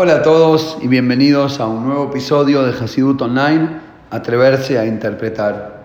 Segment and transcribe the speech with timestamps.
[0.00, 3.80] Hola a todos y bienvenidos a un nuevo episodio de Hasidut Online,
[4.12, 5.82] Atreverse a Interpretar.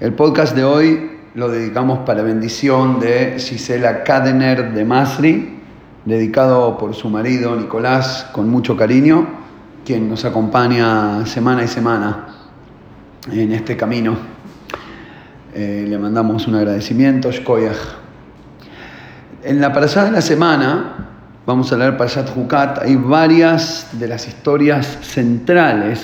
[0.00, 5.60] El podcast de hoy lo dedicamos para bendición de Gisela Kadener de Masri,
[6.04, 9.24] dedicado por su marido Nicolás con mucho cariño,
[9.86, 12.26] quien nos acompaña semana y semana
[13.30, 14.16] en este camino.
[15.54, 17.78] Eh, le mandamos un agradecimiento, Shkoyach.
[19.44, 21.13] En la pasada de la semana
[21.46, 26.00] vamos a leer Parashat Hukat, hay varias de las historias centrales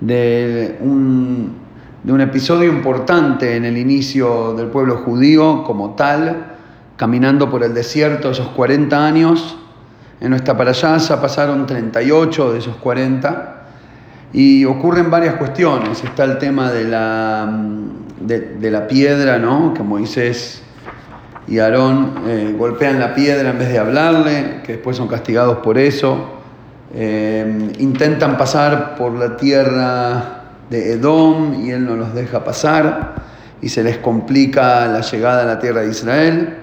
[0.00, 1.56] de un,
[2.02, 6.46] de un episodio importante en el inicio del pueblo judío como tal,
[6.96, 9.56] caminando por el desierto esos 40 años.
[10.20, 13.62] En nuestra parashá pasaron 38 de esos 40
[14.32, 16.02] y ocurren varias cuestiones.
[16.02, 17.62] Está el tema de la,
[18.20, 19.74] de, la piedra, ¿no?
[19.74, 20.62] que Moisés
[21.48, 25.78] y Aarón eh, golpean la piedra en vez de hablarle, que después son castigados por
[25.78, 26.36] eso.
[26.94, 33.14] Eh, intentan pasar por la tierra de Edom y él no los deja pasar
[33.62, 36.56] y se les complica la llegada a la tierra de Israel.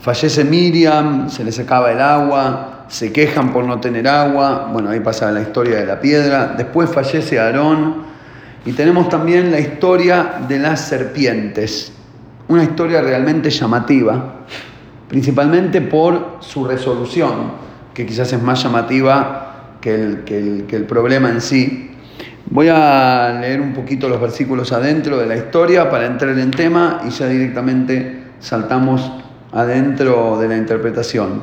[0.00, 5.00] Fallece Miriam, se les acaba el agua, se quejan por no tener agua, bueno, ahí
[5.00, 6.54] pasa la historia de la piedra.
[6.56, 8.04] Después fallece Aarón
[8.64, 11.95] y tenemos también la historia de las serpientes
[12.48, 14.36] una historia realmente llamativa,
[15.08, 21.40] principalmente por su resolución, que quizás es más llamativa que el, que el, problema en
[21.40, 21.90] sí.
[22.48, 27.00] Voy a leer un poquito los versículos adentro de la historia para entrar en tema
[27.06, 29.10] y ya directamente saltamos
[29.52, 31.40] adentro de la interpretación.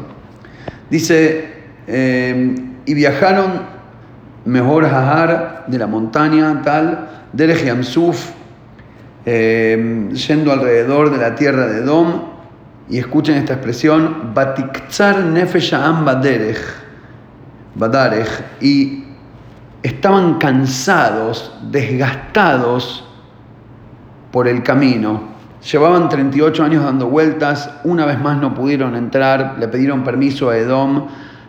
[0.90, 1.54] Dice,
[1.88, 3.73] eh, y viajaron
[4.45, 8.32] mejor Hahar de la montaña tal, Derech Yamsuf,
[9.26, 12.34] eh, yendo alrededor de la tierra de Dom,
[12.90, 16.60] y escuchen esta expresión, Batikzar Nefesha'am Baderech,
[17.76, 19.06] Badarech, y
[19.82, 23.08] estaban cansados, desgastados
[24.32, 25.32] por el camino.
[25.72, 30.58] Llevaban 38 años dando vueltas, una vez más no pudieron entrar, le pidieron permiso a
[30.58, 31.08] Edom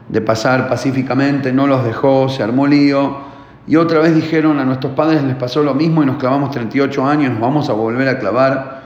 [0.08, 3.33] de pasar pacíficamente, no los dejó, se armó lío
[3.66, 7.06] y otra vez dijeron, a nuestros padres les pasó lo mismo y nos clavamos 38
[7.06, 8.84] años, nos vamos a volver a clavar.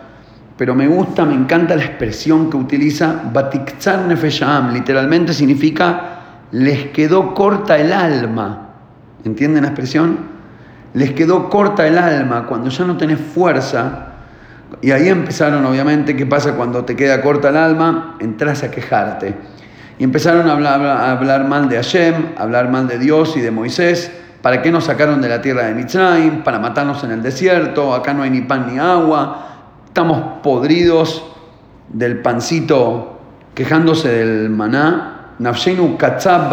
[0.56, 6.19] Pero me gusta, me encanta la expresión que utiliza Batikzar Nefesham, literalmente significa
[6.53, 8.69] les quedó corta el alma.
[9.25, 10.19] ¿Entienden la expresión?
[10.95, 14.06] Les quedó corta el alma cuando ya no tenés fuerza.
[14.81, 18.16] Y ahí empezaron, obviamente, ¿qué pasa cuando te queda corta el alma?
[18.21, 19.34] Entras a quejarte.
[19.99, 24.12] Y empezaron a hablar, hablar mal de Hashem, hablar mal de Dios y de Moisés
[24.43, 26.44] ¿Para qué nos sacaron de la tierra de Mitzrayim?
[26.44, 29.47] Para matarnos en el desierto, acá no hay ni pan ni agua,
[29.87, 31.25] estamos podridos
[31.88, 33.19] del pancito,
[33.54, 35.15] quejándose del maná.
[35.41, 36.53] Nafshenu katzab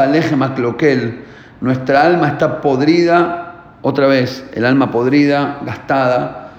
[1.62, 6.52] Nuestra alma está podrida, otra vez, el alma podrida, gastada,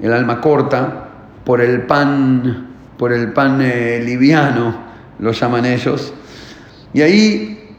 [0.00, 1.04] el alma corta,
[1.44, 4.74] por el pan, por el pan eh, liviano,
[5.18, 6.14] lo llaman ellos.
[6.94, 7.76] Y ahí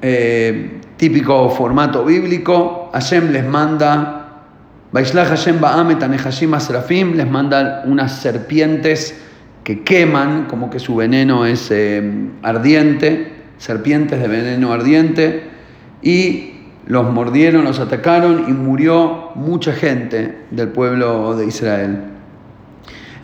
[0.00, 4.44] eh, típico formato bíblico, Hashem les manda,
[4.92, 9.18] Hashem Serafim, les manda unas serpientes
[9.64, 12.02] que queman, como que su veneno es eh,
[12.42, 15.44] ardiente, serpientes de veneno ardiente,
[16.02, 16.52] y
[16.86, 21.98] los mordieron, los atacaron y murió mucha gente del pueblo de Israel.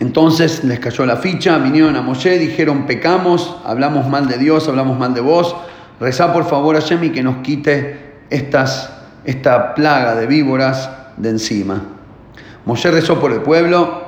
[0.01, 4.99] Entonces les cayó la ficha, vinieron a Moshe, dijeron pecamos, hablamos mal de Dios, hablamos
[4.99, 5.55] mal de vos,
[6.01, 7.97] Rezá por favor a Hashem que nos quite
[8.31, 11.83] esta plaga de víboras de encima.
[12.65, 14.05] Moshe rezó por el pueblo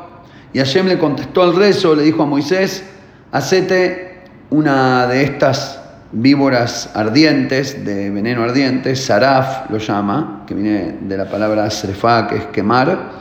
[0.53, 2.85] y Hashem le contestó al rezo, le dijo a Moisés,
[3.33, 5.81] hacete una de estas
[6.13, 12.37] víboras ardientes, de veneno ardiente, saraf lo llama, que viene de la palabra srefá, que
[12.37, 13.19] es quemar.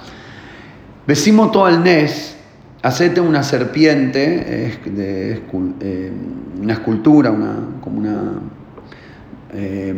[1.05, 2.35] Besimo todo el nes,
[2.81, 5.41] hacete una serpiente, de,
[5.81, 6.11] eh,
[6.61, 8.33] una escultura, una, como una
[9.53, 9.95] eh,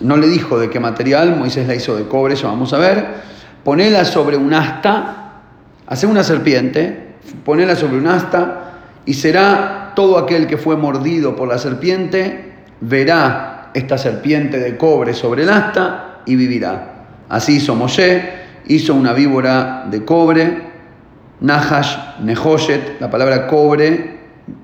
[0.00, 3.06] no le dijo de qué material, Moisés la hizo de cobre, eso vamos a ver.
[3.64, 5.32] Ponela sobre un asta,
[5.86, 7.14] hace una serpiente,
[7.44, 8.72] ponela sobre un asta
[9.04, 15.14] y será todo aquel que fue mordido por la serpiente, verá esta serpiente de cobre
[15.14, 16.94] sobre el asta y vivirá.
[17.28, 18.22] Así hizo Moshe,
[18.66, 20.66] hizo una víbora de cobre,
[21.40, 24.16] Nahash, Nehoshet, la palabra cobre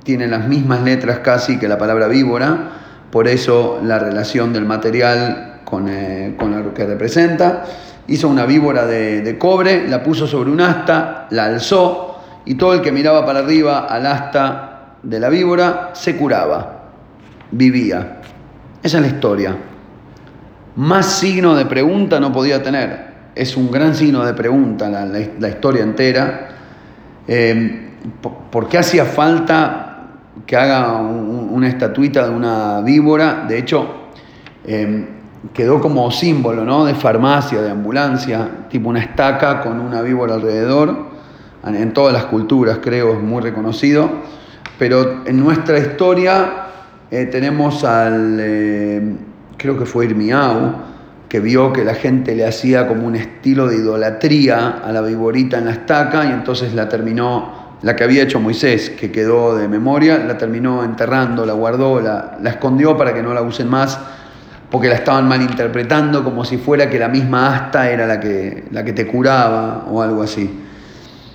[0.04, 2.81] tiene las mismas letras casi que la palabra víbora,
[3.12, 7.64] por eso la relación del material con, eh, lo que representa.
[8.08, 12.80] Hizo una víbora de, cobre, la puso sobre un asta, la alzó y todo el
[12.80, 16.84] que miraba para arriba al asta de la víbora se curaba,
[17.50, 18.22] vivía.
[18.82, 19.56] Esa es la historia.
[20.76, 23.12] Más signo de pregunta no podía tener.
[23.34, 26.48] Es un gran signo de pregunta la, historia entera.
[27.28, 27.90] Eh,
[28.50, 29.91] ¿Por qué hacía falta
[30.46, 33.44] que haga una estatuita de una víbora?
[33.48, 33.86] De hecho,
[34.64, 35.08] eh,
[35.52, 36.84] quedó como símbolo ¿no?
[36.84, 41.12] de farmacia, de ambulancia, tipo una estaca con una víbora alrededor.
[41.64, 44.10] En todas las culturas, creo, es muy reconocido.
[44.78, 46.66] Pero en nuestra historia
[47.10, 49.16] eh, tenemos al, eh,
[49.56, 50.74] creo que fue Irmiau,
[51.28, 55.58] que vio que la gente le hacía como un estilo de idolatría a la viborita
[55.58, 59.68] en la estaca y entonces la terminó, la que había hecho Moisés, que quedó de
[59.68, 63.98] memoria, la terminó enterrando, la guardó, la, la escondió para que no la usen más
[64.72, 68.82] porque la estaban malinterpretando como si fuera que la misma asta era la que, la
[68.82, 70.50] que te curaba o algo así.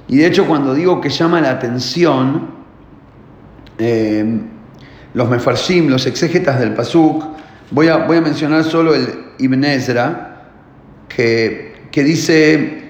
[0.07, 2.49] Y de hecho cuando digo que llama la atención,
[3.77, 4.39] eh,
[5.13, 7.23] los mefarshim, los exégetas del Pasuk,
[7.69, 9.07] voy a, voy a mencionar solo el
[9.37, 10.47] Ibn Ezra,
[11.07, 12.86] que, que dice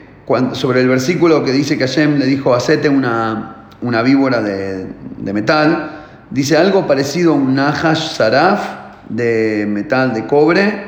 [0.53, 4.87] sobre el versículo que dice que Hashem le dijo, hacete una, una víbora de,
[5.17, 8.59] de, metal, dice algo parecido a un Nahash Saraf,
[9.07, 10.85] de metal de cobre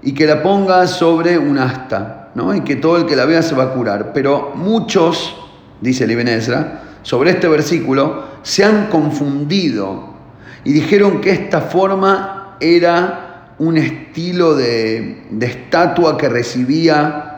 [0.00, 2.54] y que la ponga sobre un asta, ¿no?
[2.54, 4.12] y que todo el que la vea se va a curar.
[4.14, 5.36] Pero muchos,
[5.82, 6.28] dice el Ibn
[7.02, 10.14] sobre este versículo se han confundido
[10.64, 17.31] y dijeron que esta forma era un estilo de, de estatua que recibía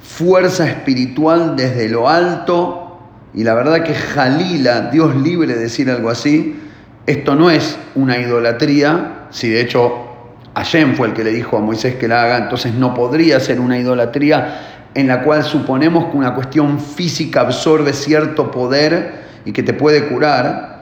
[0.00, 2.98] fuerza espiritual desde lo alto.
[3.34, 6.58] Y la verdad que Jalila, Dios libre de decir algo así,
[7.06, 10.08] esto no es una idolatría, si de hecho
[10.54, 13.60] Hashem fue el que le dijo a Moisés que la haga, entonces no podría ser
[13.60, 19.62] una idolatría en la cual suponemos que una cuestión física absorbe cierto poder y que
[19.62, 20.78] te puede curar,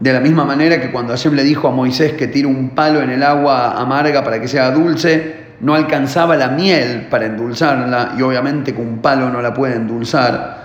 [0.00, 3.00] de la misma manera que cuando Hashem le dijo a Moisés que tire un palo
[3.00, 8.22] en el agua amarga para que sea dulce, no alcanzaba la miel para endulzarla y
[8.22, 10.64] obviamente con un palo no la puede endulzar,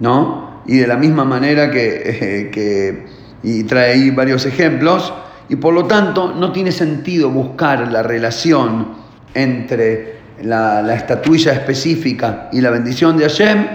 [0.00, 0.62] ¿no?
[0.66, 3.06] Y de la misma manera que,
[3.42, 5.12] y trae ahí varios ejemplos,
[5.48, 8.88] y por lo tanto no tiene sentido buscar la relación
[9.34, 13.66] entre la, estatuilla específica y la bendición de Hashem,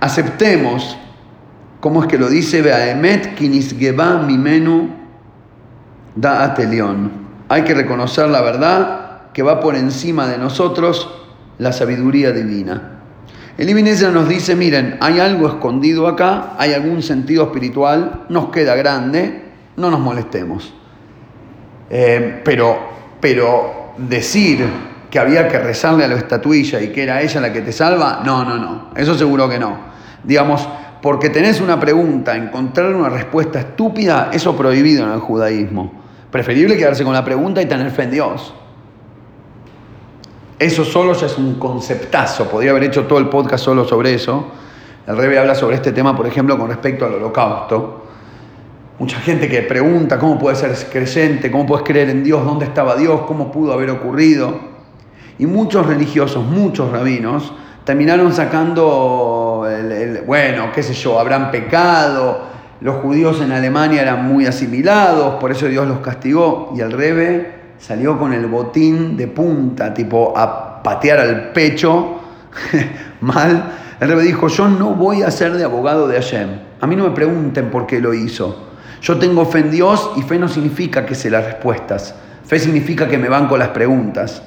[0.00, 0.98] aceptemos,
[1.80, 4.90] como es que lo dice Beaemet Kinisgeba Mimenu
[6.14, 7.10] Da Atelion.
[7.48, 11.08] Hay que reconocer la verdad que va por encima de nosotros
[11.58, 13.00] la sabiduría divina.
[13.58, 18.74] El Ibn nos dice, miren, hay algo escondido acá, hay algún sentido espiritual, nos queda
[18.74, 19.42] grande,
[19.76, 20.72] no nos molestemos.
[21.90, 22.78] Eh, pero,
[23.20, 24.66] pero decir
[25.10, 28.22] que había que rezarle a la estatuilla y que era ella la que te salva,
[28.24, 29.76] no, no, no, eso seguro que no.
[30.24, 30.66] Digamos,
[31.02, 36.00] porque tenés una pregunta, encontrar una respuesta estúpida, eso prohibido en el judaísmo.
[36.30, 38.54] Preferible quedarse con la pregunta y tener fe en Dios.
[40.60, 44.44] Eso solo ya es un conceptazo, podría haber hecho todo el podcast solo sobre eso.
[45.06, 48.04] El Rebe habla sobre este tema, por ejemplo, con respecto al holocausto.
[48.98, 52.94] Mucha gente que pregunta cómo puedes ser creyente, cómo puedes creer en Dios, dónde estaba
[52.96, 54.52] Dios, cómo pudo haber ocurrido.
[55.38, 57.54] Y muchos religiosos, muchos rabinos,
[57.84, 62.42] terminaron sacando, el, bueno, qué sé yo, habrán pecado,
[62.82, 66.74] los judíos en Alemania eran muy asimilados, por eso Dios los castigó.
[66.76, 72.20] Y el Rebe salió con el botín de punta, tipo a patear al pecho,
[73.20, 73.72] mal.
[73.98, 76.48] El rebe dijo, yo no voy a ser de abogado de Hashem.
[76.80, 78.68] A mí no me pregunten por qué lo hizo.
[79.00, 82.14] Yo tengo fe en Dios y fe no significa que sé las respuestas.
[82.46, 84.42] Fe significa que me van con las preguntas.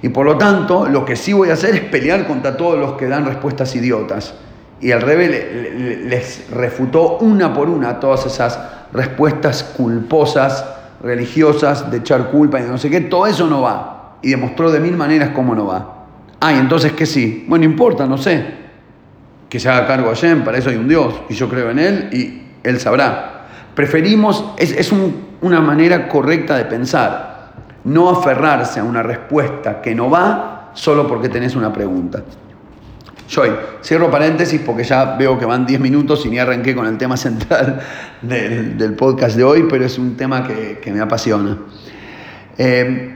[0.00, 2.92] Y por lo tanto, lo que sí voy a hacer es pelear contra todos los
[2.92, 4.34] que dan respuestas idiotas.
[4.80, 8.58] Y el rebe les refutó una por una todas esas
[8.92, 10.64] respuestas culposas
[11.02, 14.16] religiosas, de echar culpa y de no sé qué, todo eso no va.
[14.22, 15.98] Y demostró de mil maneras cómo no va.
[16.40, 17.44] Ah, entonces que sí.
[17.48, 18.44] Bueno, importa, no sé.
[19.48, 21.14] Que se haga cargo a Hashem, para eso hay un Dios.
[21.28, 23.46] Y yo creo en Él y Él sabrá.
[23.74, 24.92] Preferimos, es,
[25.40, 27.52] una manera correcta de pensar.
[27.84, 32.22] No aferrarse a una respuesta que no va solo porque tenés una pregunta.
[33.28, 33.50] Joy,
[33.82, 37.18] cierro paréntesis porque ya veo que van 10 minutos y ni arranqué con el tema
[37.18, 37.78] central
[38.22, 41.58] del, podcast de hoy, pero es un tema que, me apasiona.
[42.56, 43.14] Eh,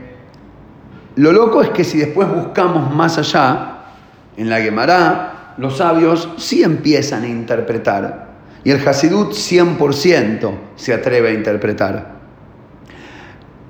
[1.15, 3.69] lo loco es que si después buscamos más allá,
[4.37, 8.33] en la Gemara, los sabios sí empiezan a interpretar.
[8.63, 12.13] Y el Hasidut 100% se atreve a interpretar.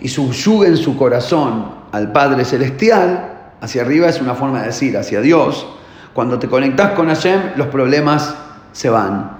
[0.00, 5.20] y subyuguen su corazón al Padre Celestial, hacia arriba es una forma de decir hacia
[5.20, 5.66] Dios,
[6.12, 8.34] cuando te conectas con Hashem, los problemas
[8.72, 9.38] se van.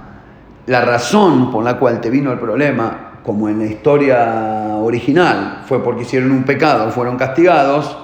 [0.67, 5.85] La razón por la cual te vino el problema como en la historia original, fue
[5.85, 7.95] porque hicieron un pecado, fueron castigados,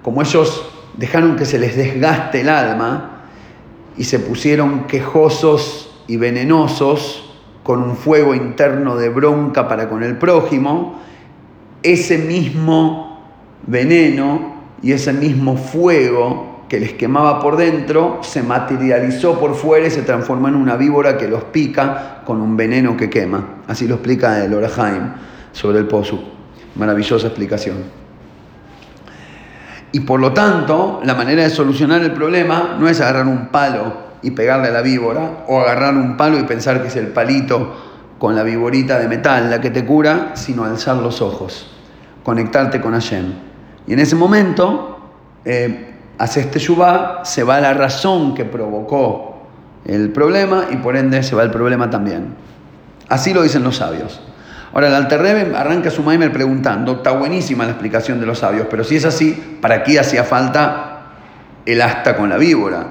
[0.00, 3.24] como ellos dejaron que se les desgaste el alma
[3.98, 7.30] y se pusieron quejosos y venenosos
[7.62, 10.98] con un fuego interno de bronca para con el prójimo,
[11.82, 13.20] ese mismo
[13.66, 19.90] veneno y ese mismo fuego que les quemaba por dentro, se materializó por fuera y
[19.90, 23.62] se transformó en una víbora que los pica con un veneno que quema.
[23.66, 25.12] Así lo explica el Orahaim
[25.52, 26.20] sobre el Pozu.
[26.74, 27.76] Maravillosa explicación.
[29.92, 34.08] Y por lo tanto, la manera de solucionar el problema no es agarrar un palo
[34.20, 37.74] y pegarle a la víbora, o agarrar un palo y pensar que es el palito
[38.18, 41.70] con la víborita de metal la que te cura, sino alzar los ojos,
[42.24, 43.32] conectarte con Hashem.
[43.86, 44.98] Y en ese momento,
[45.44, 49.38] eh, hace este yubá, se va la razón que provocó
[49.84, 52.34] el problema y por ende se va el problema también.
[53.08, 54.20] Así lo dicen los sabios.
[54.72, 58.84] Ahora, el Alterrebe arranca su maimer preguntando, está buenísima la explicación de los sabios, pero
[58.84, 61.06] si es así, ¿para qué hacía falta
[61.64, 62.86] el asta con la víbora?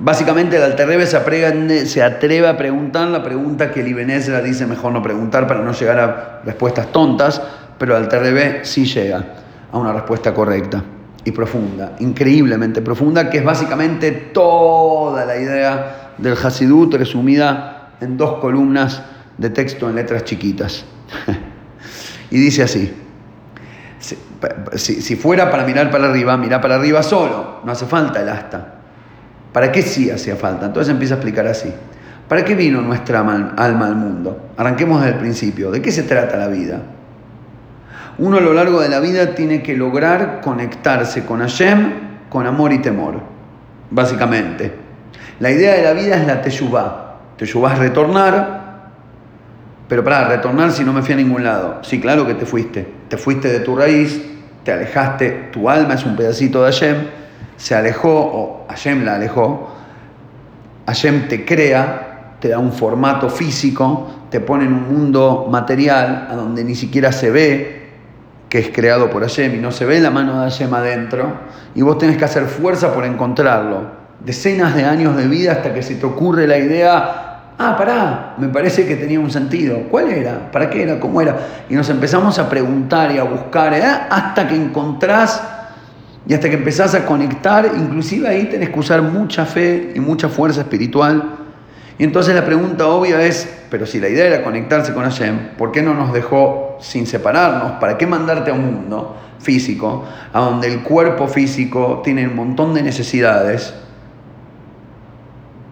[0.00, 4.92] Básicamente el Alterrebe se, se atreve a preguntar la pregunta que el Ibenezra dice mejor
[4.92, 7.40] no preguntar para no llegar a respuestas tontas,
[7.78, 9.24] pero el Alterrebe sí llega
[9.72, 10.82] a una respuesta correcta
[11.24, 18.38] y profunda, increíblemente profunda, que es básicamente toda la idea del Hasidut resumida en dos
[18.40, 19.02] columnas
[19.38, 20.84] de texto en letras chiquitas.
[22.30, 22.92] y dice así,
[23.98, 28.28] si, si, fuera para mirar para arriba, mira para arriba solo, no hace falta el
[28.28, 28.74] asta.
[29.52, 30.66] ¿Para qué sí hacía falta?
[30.66, 31.72] Entonces empieza a explicar así.
[32.28, 34.50] ¿Para qué vino nuestra alma al mundo?
[34.56, 35.70] Arranquemos desde el principio.
[35.70, 36.80] ¿De qué se trata la vida?
[38.18, 42.72] Uno a lo largo de la vida tiene que lograr conectarse con Hashem con amor
[42.72, 43.20] y temor,
[43.90, 44.72] básicamente.
[45.40, 47.14] La idea de la vida es la teshuvah.
[47.36, 48.90] Teshuvah es retornar,
[49.88, 51.78] pero para retornar si no me fui a ningún lado.
[51.82, 52.86] Sí, claro que te fuiste.
[53.08, 54.20] Te fuiste de tu raíz,
[54.64, 56.96] te alejaste, tu alma es un pedacito de Hashem,
[57.56, 59.72] se alejó, o Hashem la alejó.
[60.86, 66.34] Hashem te crea, te da un formato físico, te pone en un mundo material a
[66.34, 67.83] donde ni siquiera se ve
[68.54, 71.40] que es creado por Hashem y no se ve la mano de Hashem adentro,
[71.74, 73.88] y vos tenés que hacer fuerza por encontrarlo.
[74.24, 78.46] Decenas de años de vida hasta que se te ocurre la idea, ah, pará, me
[78.46, 79.80] parece que tenía un sentido.
[79.90, 80.52] ¿Cuál era?
[80.52, 81.00] ¿Para qué era?
[81.00, 81.36] ¿Cómo era?
[81.68, 83.82] Y nos empezamos a preguntar y a buscar, ¿eh?
[83.82, 85.42] hasta que encontrás
[86.24, 90.28] y hasta que empezás a conectar, inclusive ahí tenés que usar mucha fe y mucha
[90.28, 91.43] fuerza espiritual.
[91.98, 95.70] Y entonces la pregunta obvia es, pero si la idea era conectarse con Hashem, ¿por
[95.70, 97.72] qué no nos dejó sin separarnos?
[97.80, 102.74] ¿Para qué mandarte a un mundo físico, a donde el cuerpo físico tiene un montón
[102.74, 103.74] de necesidades?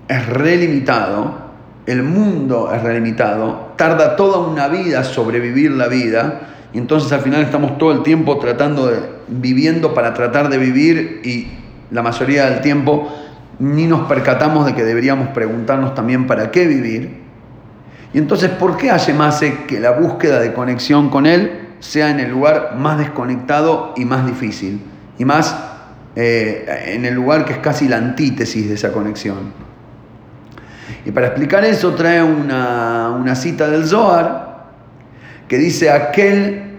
[0.07, 1.43] Es relimitado,
[1.87, 6.41] el mundo es relimitado, tarda toda una vida sobrevivir la vida,
[6.73, 11.21] y entonces al final estamos todo el tiempo tratando de, viviendo para tratar de vivir
[11.25, 11.49] y
[11.91, 13.13] la mayoría del tiempo
[13.59, 17.23] ni nos percatamos de que deberíamos preguntarnos también para qué vivir
[18.15, 22.21] y entonces, ¿por qué Hashem hace que la búsqueda de conexión con Él sea en
[22.21, 24.83] el lugar más desconectado y más difícil?
[25.19, 25.57] Y más
[26.15, 29.53] eh, en el lugar que es casi la antítesis de esa conexión.
[31.07, 34.53] Y para explicar eso trae una, una cita del Zohar
[35.49, 36.71] que dice, aquel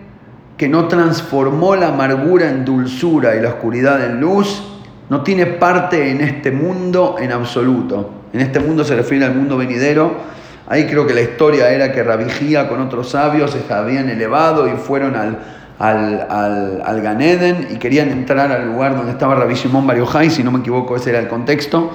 [0.56, 4.73] que no transformó la amargura en dulzura y la oscuridad en luz,
[5.10, 8.10] no tiene parte en este mundo en absoluto.
[8.34, 10.34] En este mundo se refiere al mundo venidero,
[10.68, 14.72] Ahí creo que la historia era que Rabijía con otros sabios se habían elevado y
[14.72, 15.38] fueron al,
[15.78, 19.98] al, al, al Ganeden y querían entrar al lugar donde estaba Rabbi Shimon Bar
[20.30, 21.92] si no me equivoco ese era el contexto.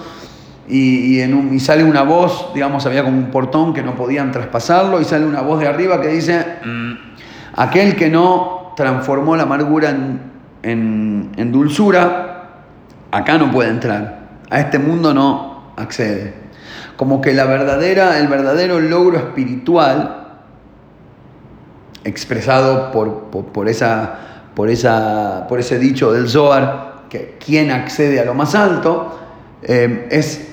[0.69, 4.31] Y, y, en un, sale una voz, digamos, había como un portón que no podían
[4.31, 6.93] traspasarlo y sale una voz de arriba que dice, mm,
[7.57, 9.89] aquel que no transformó la amargura
[10.63, 12.28] en, en dulzura,
[13.11, 16.35] acá no puede entrar, a este mundo no accede.
[16.97, 20.27] Como que la verdadera, el verdadero logro espiritual
[22.05, 24.19] expresado por, por, esa,
[24.55, 29.19] por, esa, por ese dicho del Zohar, que quien accede a lo más alto,
[29.63, 30.49] eh, es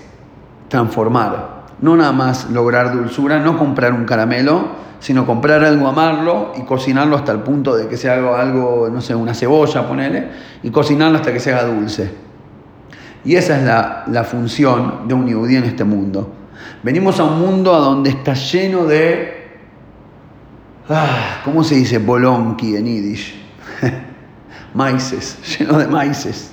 [0.67, 1.55] transformar.
[1.81, 7.15] No nada más lograr dulzura, no comprar un caramelo, sino comprar algo, amarlo y cocinarlo
[7.15, 10.29] hasta el punto de que se haga algo, no sé, una cebolla, ponele,
[10.63, 12.24] y cocinarlo hasta que se haga dulce.
[13.25, 16.31] Y esa es la, la función de un yudí en este mundo.
[16.83, 19.35] Venimos a un mundo a donde está lleno de
[20.87, 23.33] Ah, ¿Cómo se dice bolonqui en yiddish?
[24.75, 26.51] maices, lleno de maices,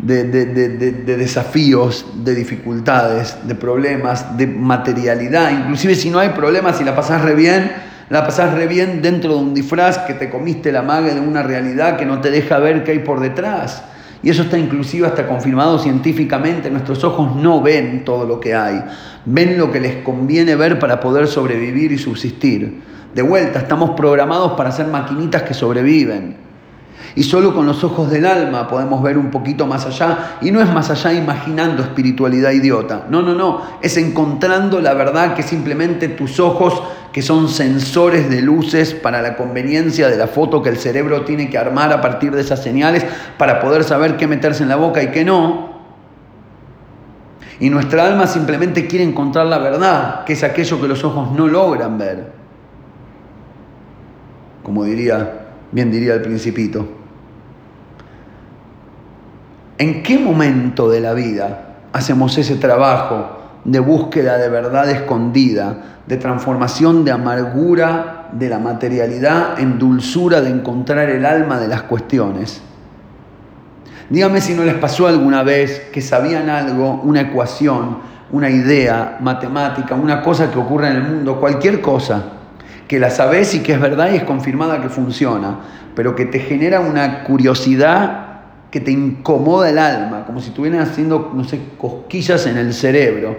[0.00, 5.52] de, de, de, de, desafíos, de dificultades, de problemas, de materialidad.
[5.52, 7.70] Inclusive si no hay problemas y la pasás re bien,
[8.10, 11.44] la pasás re bien dentro de un disfraz que te comiste la maga de una
[11.44, 13.84] realidad que no te deja ver qué hay por detrás.
[14.26, 16.68] Y eso está inclusive hasta confirmado científicamente.
[16.68, 18.82] Nuestros ojos no ven todo lo que hay.
[19.24, 22.82] Ven lo que les conviene ver para poder sobrevivir y subsistir.
[23.14, 26.45] De vuelta, estamos programados para ser maquinitas que sobreviven.
[27.16, 30.36] Y solo con los ojos del alma podemos ver un poquito más allá.
[30.40, 33.06] Y no es más allá imaginando espiritualidad idiota.
[33.10, 33.62] No, no, no.
[33.82, 36.82] Es encontrando la verdad que simplemente tus ojos,
[37.12, 41.50] que son sensores de luces para la conveniencia de la foto que el cerebro tiene
[41.50, 43.04] que armar a partir de esas señales
[43.38, 45.74] para poder saber qué meterse en la boca y qué no.
[47.58, 51.48] Y nuestra alma simplemente quiere encontrar la verdad, que es aquello que los ojos no
[51.48, 52.36] logran ver
[54.66, 56.88] como diría, bien diría el principito.
[59.78, 66.16] ¿En qué momento de la vida hacemos ese trabajo de búsqueda de verdad escondida, de
[66.16, 72.62] transformación de amargura de la materialidad en dulzura de encontrar el alma de las cuestiones?
[74.08, 77.98] Dígame si no les pasó alguna vez que sabían algo, una ecuación,
[78.30, 82.22] una idea matemática, una cosa que ocurre en el mundo, cualquier cosa,
[82.88, 85.58] que la sabes y que es verdad y es confirmada que funciona,
[85.94, 88.25] pero que te genera una curiosidad
[88.76, 93.34] que te incomoda el alma, como si estuvieran haciendo, no sé, cosquillas en el cerebro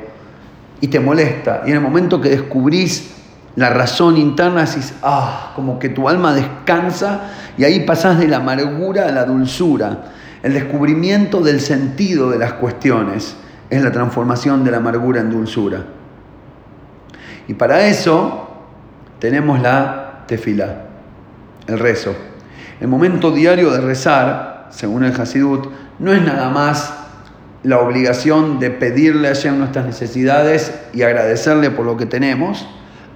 [0.81, 1.61] y te molesta.
[1.63, 3.11] Y en el momento que descubrís
[3.55, 8.37] la razón interna, decís, ah, como que tu alma descansa y ahí pasás de la
[8.37, 10.05] amargura a la dulzura.
[10.41, 13.35] El descubrimiento del sentido de las cuestiones
[13.69, 15.85] es la transformación de la amargura en dulzura.
[17.47, 18.49] Y para eso
[19.19, 20.85] tenemos la tefilá,
[21.67, 22.15] el rezo.
[22.79, 25.67] El momento diario de rezar, según el Hasidut,
[25.99, 26.93] no es nada más
[27.63, 32.67] la obligación de pedirle a Hashem nuestras necesidades y agradecerle por lo que tenemos,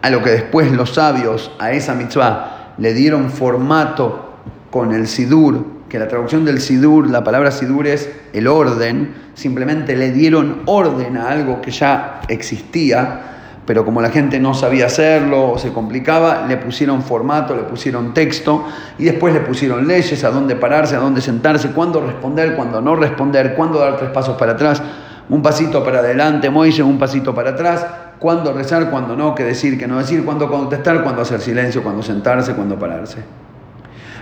[0.01, 4.33] a lo que después los sabios a esa mitzvah le dieron formato
[4.71, 9.95] con el sidur, que la traducción del sidur, la palabra sidur es el orden, simplemente
[9.95, 15.51] le dieron orden a algo que ya existía, pero como la gente no sabía hacerlo
[15.51, 18.65] o se complicaba, le pusieron formato, le pusieron texto
[18.97, 22.95] y después le pusieron leyes, a dónde pararse, a dónde sentarse, cuándo responder, cuándo no
[22.95, 24.81] responder, cuándo dar tres pasos para atrás,
[25.29, 27.85] un pasito para adelante, Moisés, un pasito para atrás,
[28.19, 32.01] cuándo rezar, cuándo no, qué decir, qué no decir, cuándo contestar, cuándo hacer silencio, cuándo
[32.01, 33.23] sentarse, cuándo pararse.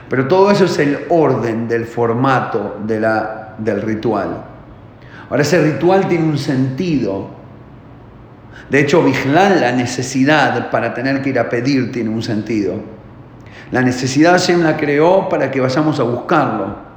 [0.10, 4.44] Pero todo eso es el orden del formato de la, del ritual.
[5.30, 7.39] Ahora ese ritual tiene un sentido
[8.70, 12.76] de hecho, vigilar la necesidad para tener que ir a pedir tiene un sentido.
[13.72, 16.90] La necesidad Hashem la creó para que vayamos a buscarlo.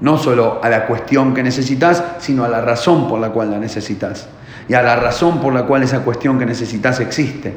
[0.00, 3.58] No solo a la cuestión que necesitas, sino a la razón por la cual la
[3.58, 4.28] necesitas.
[4.68, 7.52] Y a la razón por la cual esa cuestión que necesitas existe.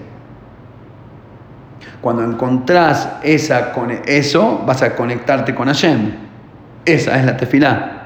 [2.01, 3.71] Cuando encontrás esa,
[4.05, 6.12] eso, vas a conectarte con Hashem.
[6.86, 7.99] Esa es la tefilá.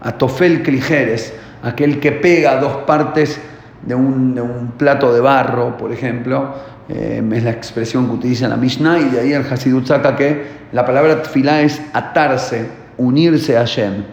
[0.00, 3.40] Atofel Kligeres, aquel que pega dos partes
[3.82, 6.54] de un, de un plato de barro, por ejemplo,
[6.88, 10.62] eh, es la expresión que utiliza la Mishnah, y de ahí el Hasidut saca que
[10.72, 12.66] la palabra tefilá es atarse,
[12.98, 14.04] unirse a Hashem.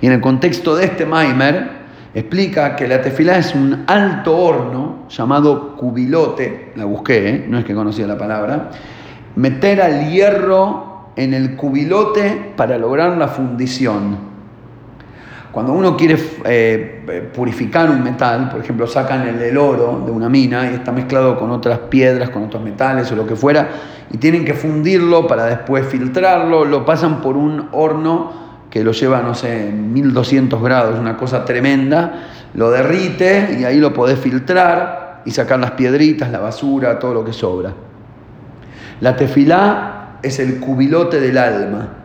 [0.00, 1.78] Y en el contexto de este Maimer,
[2.14, 7.46] explica que la tefilá es un alto horno llamado cubilote, la busqué, ¿eh?
[7.48, 8.70] no es que conocía la palabra,
[9.36, 14.27] meter al hierro en el cubilote para lograr la fundición.
[15.58, 20.70] Cuando uno quiere eh, purificar un metal, por ejemplo, sacan el, oro de una mina
[20.70, 23.68] y está mezclado con otras piedras, con otros metales o lo que fuera,
[24.08, 28.30] y tienen que fundirlo para después filtrarlo, lo pasan por un horno
[28.70, 33.92] que lo lleva, no sé, 1200 grados, una cosa tremenda, lo derrite y ahí lo
[33.92, 37.72] podés filtrar y sacar las piedritas, la basura, todo lo que sobra.
[39.00, 41.97] La tefilá es el cubilote del alma.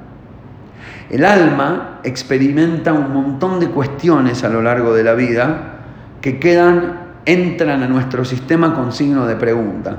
[1.14, 5.76] El alma experimenta un montón de cuestiones a lo largo de la vida
[6.22, 9.96] que quedan, entran a nuestro sistema con signo de pregunta.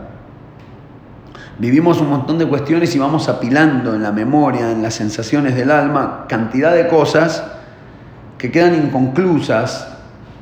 [1.61, 5.71] Vivimos un montón de cuestiones y vamos apilando en la memoria, en las sensaciones del
[5.71, 7.45] alma, cantidad de cosas
[8.37, 9.87] que quedan inconclusas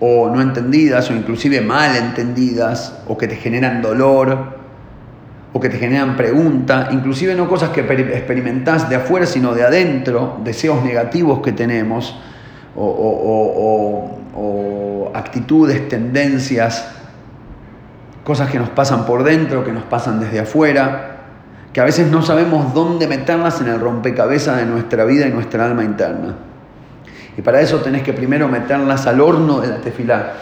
[0.01, 4.62] o no entendidas o inclusive mal entendidas o que te generan dolor
[5.53, 10.39] o que te generan pregunta, inclusive no cosas que experimentás de afuera sino de adentro,
[10.43, 12.19] deseos negativos que tenemos
[12.75, 14.19] o,
[15.15, 16.89] actitudes, tendencias
[18.25, 21.19] cosas que nos pasan por dentro, que nos pasan desde afuera,
[21.73, 25.67] que a veces no sabemos dónde meterlas en el rompecabezas de nuestra vida y nuestra
[25.67, 26.37] alma interna.
[27.37, 30.33] Y para eso tenés que primero meterlas al horno de la tefilá.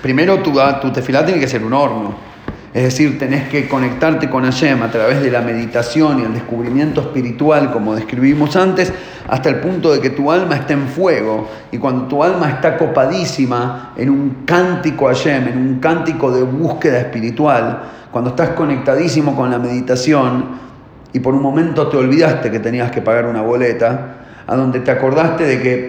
[0.00, 2.27] Primero tu, tu tefilá tiene que ser un horno.
[2.74, 7.00] Es decir, tenés que conectarte con Hashem a través de la meditación y el descubrimiento
[7.00, 8.92] espiritual, como describimos antes,
[9.26, 11.48] hasta el punto de que tu alma esté en fuego.
[11.72, 16.98] Y cuando tu alma está copadísima en un cántico Hashem, en un cántico de búsqueda
[16.98, 20.68] espiritual, cuando estás conectadísimo con la meditación
[21.12, 24.17] y por un momento te olvidaste que tenías que pagar una boleta,
[24.48, 25.88] a donde te acordaste de que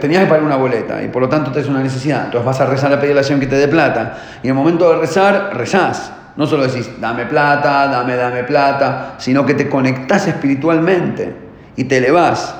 [0.00, 2.26] tenías que pagar una boleta y por lo tanto es una necesidad.
[2.26, 4.16] Entonces vas a rezar a pedir la acción que te dé plata.
[4.44, 6.12] Y en el momento de rezar, rezás.
[6.36, 11.34] No solo decís, dame plata, dame, dame plata, sino que te conectás espiritualmente
[11.74, 12.54] y te elevás.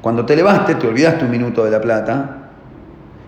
[0.00, 2.30] Cuando te elevaste, te olvidaste un minuto de la plata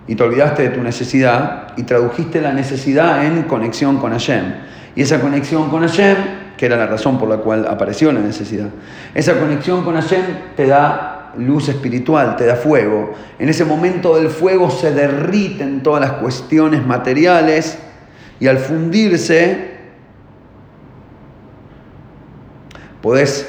[0.09, 4.55] y te olvidaste de tu necesidad y tradujiste la necesidad en conexión con Hashem.
[4.97, 6.17] Y esa conexión con Hashem,
[6.57, 8.71] que era la razón por la cual apareció la necesidad,
[9.15, 10.25] esa conexión con Hashem
[10.57, 13.13] te da luz espiritual, te da fuego.
[13.39, 17.79] En ese momento del fuego se derriten todas las cuestiones materiales
[18.39, 19.71] y al fundirse
[23.01, 23.47] podés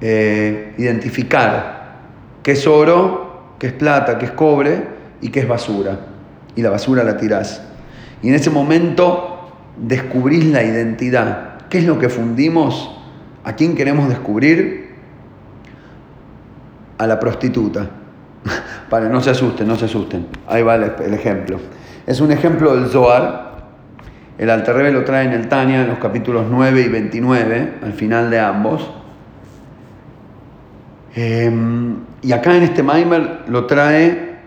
[0.00, 2.00] eh, identificar
[2.42, 4.82] qué es oro, qué es plata, qué es cobre
[5.20, 6.00] y qué es basura.
[6.56, 7.62] Y la basura la tirás.
[8.22, 11.66] Y en ese momento descubrís la identidad.
[11.68, 12.98] ¿Qué es lo que fundimos?
[13.44, 14.81] ¿A quién queremos descubrir?
[17.02, 17.84] A la prostituta.
[18.88, 20.28] Para, no se asusten, no se asusten.
[20.46, 21.58] Ahí va el, ejemplo.
[22.06, 23.52] Es un ejemplo del Zohar,
[24.38, 28.30] el Alterrebe lo trae en el Tania, en los capítulos 9 y 29, al final
[28.30, 28.88] de ambos.
[31.16, 34.38] Em, y acá en este Maimer lo trae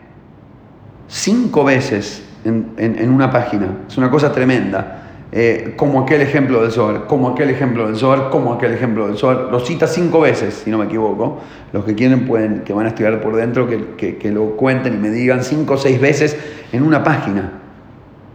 [1.10, 3.68] cinco veces en, una página.
[3.88, 5.05] Es una cosa tremenda.
[5.38, 9.17] Eh, como aquel ejemplo del Zohar, como aquel ejemplo del Zohar, como aquel ejemplo del
[9.17, 9.50] Zohar.
[9.52, 11.41] Lo cita cinco veces, si no me equivoco.
[11.74, 14.98] Los que quieren pueden, que van a estudiar por dentro, que, que lo cuenten y
[14.98, 16.38] me digan cinco o seis veces
[16.71, 17.52] en una página.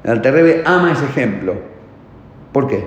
[0.04, 1.54] El Alterrebe ama ese ejemplo.
[2.52, 2.84] ¿Por qué?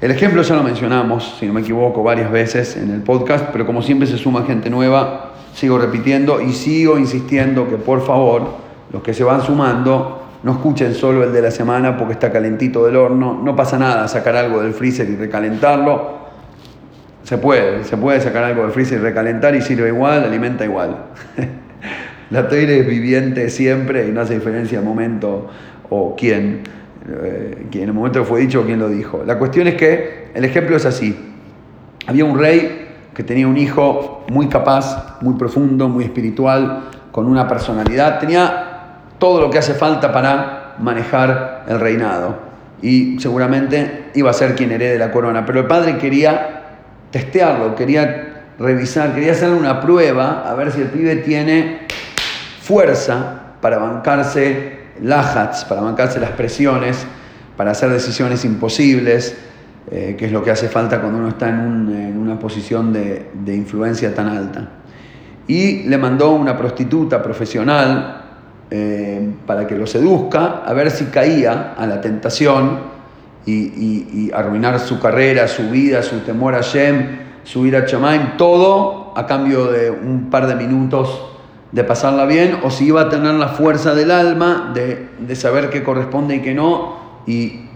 [0.00, 3.66] El ejemplo ya lo mencionamos, si no me equivoco, varias veces en el podcast, pero
[3.66, 8.42] como siempre se suma gente nueva, sigo repitiendo y sigo insistiendo que por favor,
[8.92, 12.86] los que se van sumando, no escuchen solo el de la semana porque está calentito
[12.86, 16.18] del horno, no pasa nada sacar algo del freezer y recalentarlo.
[17.24, 20.98] Se puede, se puede sacar algo del freezer y recalentar y sirve igual, alimenta igual.
[22.30, 25.48] la toire es viviente siempre y no hace diferencia momento
[25.90, 26.62] o quién,
[27.08, 29.24] eh, en el momento que fue dicho quién lo dijo.
[29.26, 31.34] La cuestión es que el ejemplo es así.
[32.06, 37.48] Había un rey que tenía un hijo muy capaz, muy profundo, muy espiritual, con una
[37.48, 38.65] personalidad, tenía
[39.18, 42.36] todo lo que hace falta para manejar el reinado
[42.82, 46.62] y seguramente iba a ser quien herede la corona, pero el padre quería
[47.10, 51.80] testearlo, quería revisar, quería hacerle una prueba a ver si el pibe tiene
[52.60, 57.06] fuerza para bancarse lajats, para bancarse las presiones,
[57.56, 59.36] para hacer decisiones imposibles,
[59.90, 64.14] eh, que es lo que hace falta cuando uno está en, una posición de, influencia
[64.14, 64.68] tan alta.
[65.46, 68.25] Y le mandó una prostituta profesional
[68.68, 72.96] eh, para que lo seduzca, a ver si caía a la tentación
[73.46, 79.12] y, arruinar su carrera, su vida, su temor a Shem, su ira a Chamaim, todo
[79.16, 81.30] a cambio de un par de minutos
[81.70, 85.84] de pasarla bien o si iba a tener la fuerza del alma de, saber qué
[85.84, 87.66] corresponde y qué no y,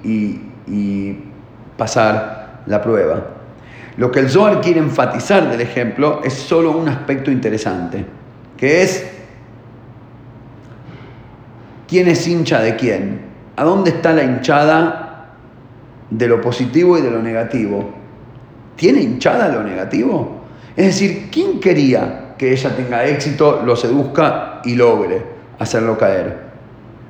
[1.77, 3.27] pasar la prueba.
[3.97, 8.05] Lo que el Zohar quiere enfatizar del ejemplo es solo un aspecto interesante,
[8.57, 9.20] que es
[11.91, 13.21] quién es hincha de quién.
[13.57, 15.35] ¿A dónde está la hinchada
[16.09, 17.91] de lo positivo y de lo negativo?
[18.77, 20.41] ¿Tiene hinchada lo negativo?
[20.77, 25.21] Es decir, ¿quién quería que ella tenga éxito, lo seduzca y logre
[25.59, 26.49] hacerlo caer?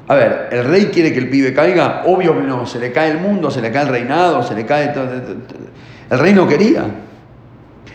[0.09, 2.03] A ver, ¿el rey quiere que el pibe caiga?
[2.07, 4.65] Obvio que no, se le cae el mundo, se le cae el reinado, se le
[4.65, 5.07] cae todo.
[6.11, 6.85] El rey no quería.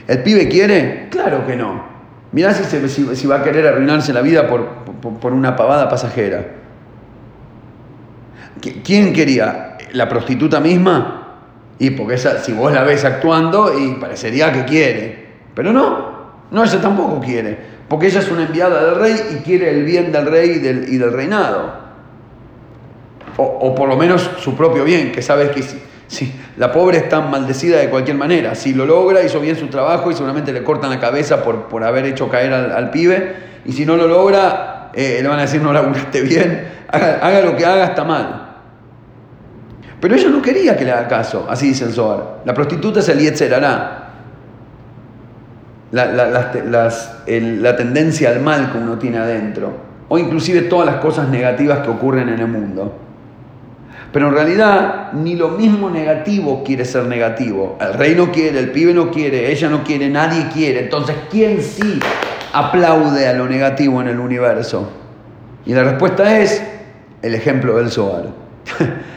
[0.08, 1.08] ¿El pibe quiere?
[1.10, 1.84] Claro que no.
[2.32, 4.68] Mirá si, va a querer arruinarse la vida por,
[5.20, 6.46] por una pavada pasajera.
[8.84, 9.78] ¿Quién quería?
[9.94, 11.26] ¿La prostituta misma?
[11.78, 15.26] Y porque esa, si vos la ves actuando, y parecería que quiere.
[15.54, 16.16] Pero no,
[16.52, 17.58] no, ella tampoco quiere.
[17.88, 20.86] Porque ella es una enviada del rey y quiere el bien del rey y del,
[20.92, 21.86] y del reinado.
[23.38, 25.62] O, por lo menos su propio bien, que sabes que
[26.08, 28.56] si, la pobre está maldecida de cualquier manera.
[28.56, 31.84] Si lo logra, hizo bien su trabajo y seguramente le cortan la cabeza por, por
[31.84, 33.36] haber hecho caer al, pibe.
[33.66, 37.58] Y si no lo logra, eh, le van a decir no laburaste bien, haga lo
[37.58, 38.45] que haga, está mal.
[40.06, 42.42] Pero ella no quería que le haga caso, así dice el Zohar.
[42.46, 44.12] La prostituta es el Yetzerará.
[45.90, 49.74] La, la, tendencia al mal que uno tiene adentro.
[50.08, 52.96] O inclusive todas las cosas negativas que ocurren en el mundo.
[54.14, 57.76] Pero en realidad ni lo mismo negativo quiere ser negativo.
[57.82, 60.82] El rey no quiere, el pibe no quiere, ella no quiere, nadie quiere.
[60.82, 62.00] Entonces, ¿quién sí
[62.54, 64.88] aplaude a lo negativo en el universo?
[65.66, 66.64] Y la respuesta es
[67.24, 68.26] el ejemplo del Zohar.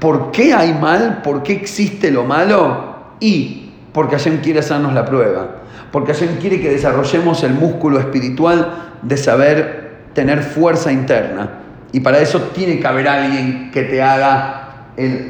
[0.00, 1.20] ¿Por qué hay mal?
[1.22, 2.94] ¿Por qué existe lo malo?
[3.20, 5.56] Y porque Hashem quiere hacernos la prueba.
[5.92, 11.50] Porque Hashem quiere que desarrollemos el músculo espiritual de saber tener fuerza interna.
[11.92, 14.86] Y para eso tiene que haber alguien que te haga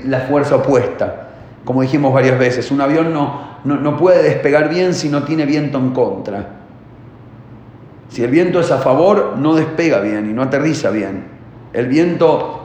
[0.07, 1.29] la fuerza opuesta.
[1.65, 5.79] Como dijimos varias veces, un avión no, no puede despegar bien si no tiene viento
[5.79, 6.47] en contra.
[8.09, 11.25] Si el viento es a favor, no despega bien y no aterriza bien.
[11.73, 12.60] El viento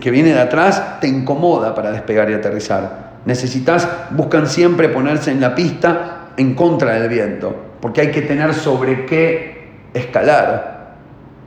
[0.00, 3.14] que viene de atrás te incomoda para despegar y aterrizar.
[3.24, 8.54] Necesitas, buscan siempre ponerse en la pista en contra del viento, porque hay que tener
[8.54, 10.94] sobre qué escalar,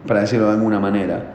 [0.07, 1.33] para decirlo de alguna manera.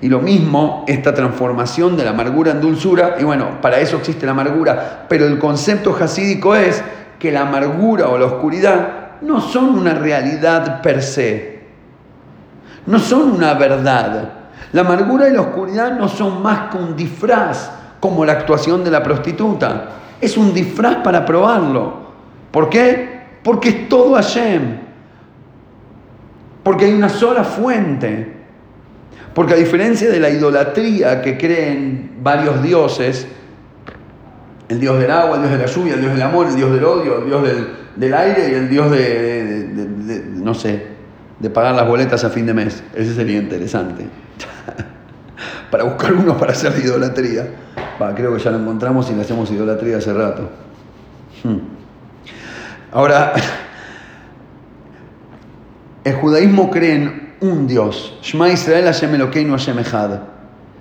[0.00, 4.26] Y lo mismo, esta transformación de la amargura en dulzura, y bueno, para eso existe
[4.26, 6.82] la amargura, pero el concepto jasídico es
[7.18, 8.88] que la amargura o la oscuridad
[9.22, 11.58] no son una realidad per se,
[12.86, 14.37] no son una verdad,
[14.72, 18.90] la amargura y la oscuridad no son más que un disfraz, como la actuación de
[18.90, 19.88] la prostituta.
[20.20, 22.08] Es un disfraz para probarlo.
[22.50, 23.20] ¿Por qué?
[23.42, 24.78] Porque es todo Hashem.
[26.62, 28.36] Porque hay una sola fuente.
[29.34, 33.26] Porque a diferencia de la idolatría que creen varios dioses,
[34.68, 36.72] el dios del agua, el dios de la lluvia, el dios del amor, el dios
[36.72, 37.42] del odio, el dios
[37.96, 39.70] del, aire y el dios de,
[40.34, 40.86] no sé,
[41.38, 42.82] de pagar las boletas a fin de mes.
[42.94, 44.06] Ese sería interesante
[45.70, 47.46] para buscar uno para hacer idolatría.
[48.16, 50.50] creo que ya lo encontramos y le hacemos idolatría hace rato.
[51.44, 51.58] Hmm.
[52.92, 53.34] Ahora,
[56.04, 58.18] el judaísmo cree en un Dios.
[58.22, 60.20] Shema Israel Hashem Elokeinu Hashem Echad.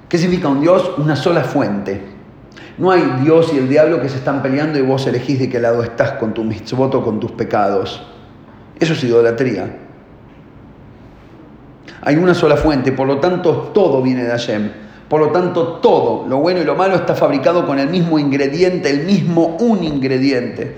[0.09, 0.91] ¿Qué significa un Dios?
[0.97, 2.01] Una sola fuente.
[2.77, 5.59] No hay Dios y el diablo que se están peleando y vos elegís de qué
[5.59, 8.05] lado estás con tu mitzvot con tus pecados.
[8.79, 9.86] Eso es idolatría.
[12.01, 14.71] Hay una sola fuente, por lo tanto todo viene de Hashem.
[15.07, 18.89] Por lo tanto todo, lo bueno y lo malo, está fabricado con el mismo ingrediente,
[18.89, 20.75] el mismo un ingrediente,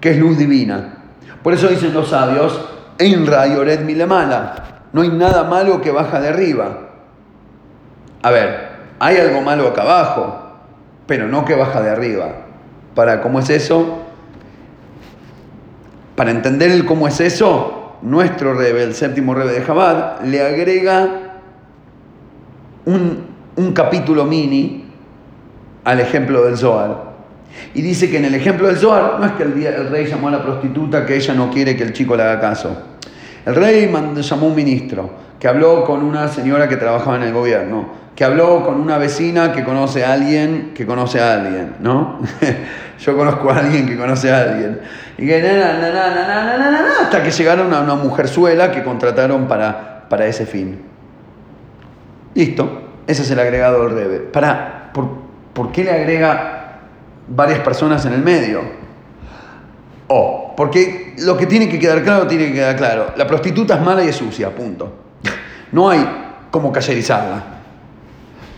[0.00, 0.98] que es luz divina.
[1.42, 2.68] Por eso dicen los sabios,
[2.98, 6.90] en rayoret mala, no hay nada malo que baja de arriba.
[8.22, 8.68] A ver,
[9.00, 10.36] hay algo malo acá abajo,
[11.06, 12.28] pero no que baja de arriba.
[12.94, 14.02] Para cómo es eso,
[16.14, 21.40] para entender el cómo es eso, nuestro Rebe, el séptimo Rebe de Jabad, le agrega
[22.84, 23.32] un,
[23.74, 24.84] capítulo mini
[25.84, 27.12] al ejemplo del Zohar.
[27.74, 30.32] Y dice que en el ejemplo del Zohar no es que el, rey llamó a
[30.32, 32.76] la prostituta que ella no quiere que el chico le haga caso.
[33.44, 37.32] El rey llamó a un ministro que habló con una señora que trabajaba en el
[37.32, 42.20] gobierno, que habló con una vecina que conoce a alguien que conoce a alguien, ¿no?
[42.98, 44.80] Yo conozco a alguien que conoce a alguien.
[45.18, 45.62] Y que
[47.02, 50.80] hasta que llegaron a una mujerzuela que contrataron para, para ese fin.
[52.34, 54.18] Listo, ese es el agregado del Rebe.
[54.20, 55.08] Para, ¿por,
[55.52, 56.78] ¿por qué le agrega
[57.28, 58.60] varias personas en el medio?
[60.08, 63.12] O, porque lo que tiene que quedar claro, tiene que quedar claro.
[63.16, 64.92] La prostituta es mala y es sucia, punto.
[65.72, 66.06] No hay
[66.50, 67.61] como cayerizarla.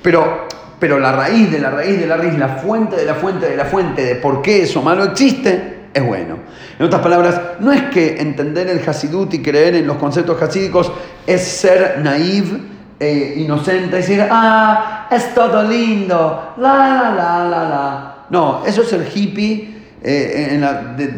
[0.05, 0.47] Pero
[0.85, 3.57] pero la raíz de la raíz de la raíz, la fuente de la fuente de
[3.57, 6.37] la fuente de por qué eso malo existe, es bueno.
[6.79, 10.93] En otras palabras, no es que entender el Hasidut y creer en los conceptos hasídicos
[11.27, 12.61] es ser naive,
[13.01, 18.17] eh, inocente, decir, ah, es todo lindo, la, la, la, la, la.
[18.29, 20.61] No, eso es el hippie eh,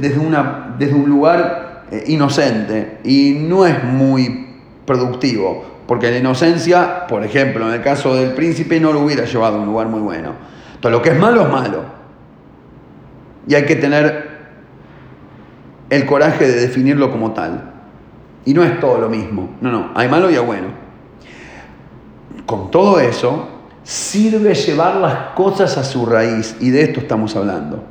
[0.00, 4.46] desde, una, desde un lugar eh, inocente y no es muy
[4.84, 9.56] productivo, porque la inocencia, por ejemplo, en el caso del príncipe, no lo hubiera llevado
[9.56, 10.32] a un lugar muy bueno.
[10.74, 11.84] Entonces, lo que es malo es malo.
[13.46, 14.36] Y hay que tener
[15.88, 17.72] el coraje de definirlo como tal.
[18.44, 19.50] Y no es todo lo mismo.
[19.60, 20.68] No, no, hay malo y hay bueno.
[22.46, 23.48] Con todo eso,
[23.84, 26.56] sirve llevar las cosas a su raíz.
[26.60, 27.84] Y de esto estamos hablando.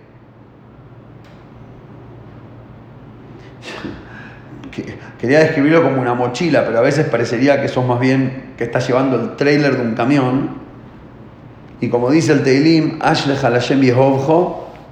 [5.20, 8.86] Quería describirlo como una mochila, pero a veces parecería que sos más bien que estás
[8.86, 10.60] llevando el trailer de un camión.
[11.80, 12.98] Y como dice el Teilim,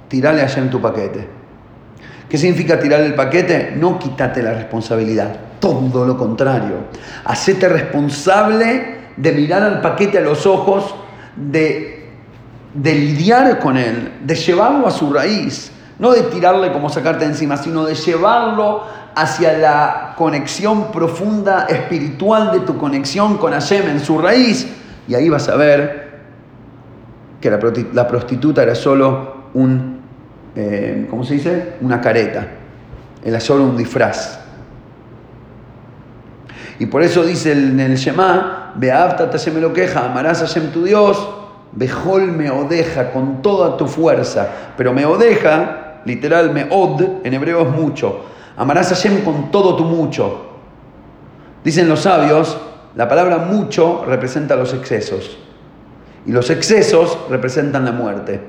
[0.07, 1.27] tirale a Hashem tu paquete.
[2.27, 3.73] ¿Qué significa tirar el paquete?
[3.75, 6.75] No quítate la responsabilidad, todo lo contrario.
[7.25, 10.95] Hacete responsable de mirar al paquete a los ojos,
[11.35, 12.09] de,
[12.73, 15.71] de lidiar con él, de llevarlo a su raíz.
[15.99, 18.83] No de tirarle como sacarte encima, sino de llevarlo
[19.15, 24.65] hacia la conexión profunda espiritual de tu conexión con Hashem en su raíz.
[25.09, 26.09] Y ahí vas a ver
[27.41, 29.99] que la prostituta era solo un
[30.55, 31.73] eh, ¿cómo se dice?
[31.81, 32.47] Una careta.
[33.23, 34.39] Era solo un disfraz.
[36.79, 40.83] Y por eso dice en el Shema, Beafta me lo queja, amarás a Hashem tu
[40.83, 41.27] Dios,
[41.71, 44.47] Bejol me odeja con toda tu fuerza.
[44.77, 48.25] Pero me odeja, literal, me od, en hebreo es mucho.
[48.57, 50.47] Amarás a Hashem con todo tu mucho.
[51.63, 52.57] Dicen los sabios,
[52.95, 55.37] la palabra mucho representa los excesos.
[56.25, 58.41] Y los excesos representan la muerte.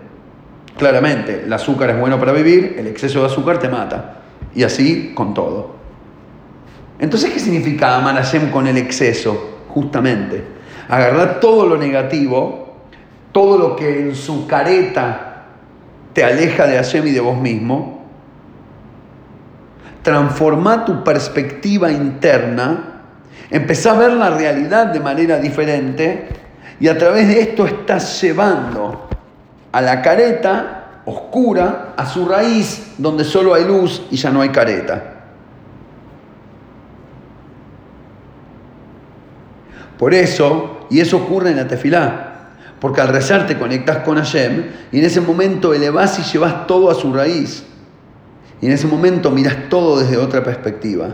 [0.78, 4.22] Claramente, el azúcar es bueno para vivir, el exceso de azúcar te mata.
[4.54, 5.74] Y así con todo.
[6.98, 9.59] Entonces, ¿qué significa amar a Hashem con el exceso?
[9.74, 10.44] Justamente,
[10.88, 12.74] agarrar todo lo negativo,
[13.32, 15.44] todo lo que en su careta
[16.12, 18.04] te aleja de Hashem y de vos mismo,
[20.02, 23.02] transformar tu perspectiva interna,
[23.50, 26.28] empezar a ver la realidad de manera diferente.
[26.80, 29.08] Y a través de esto estás llevando
[29.70, 34.48] a la careta oscura, a su raíz, donde solo hay luz y ya no hay
[34.48, 35.19] careta.
[40.00, 44.64] Por eso, y eso ocurre en la tefilá, porque al rezar te conectas con Hashem
[44.90, 47.66] y en ese momento elevas y llevas todo a su raíz.
[48.62, 51.08] Y en ese momento miras todo desde otra perspectiva.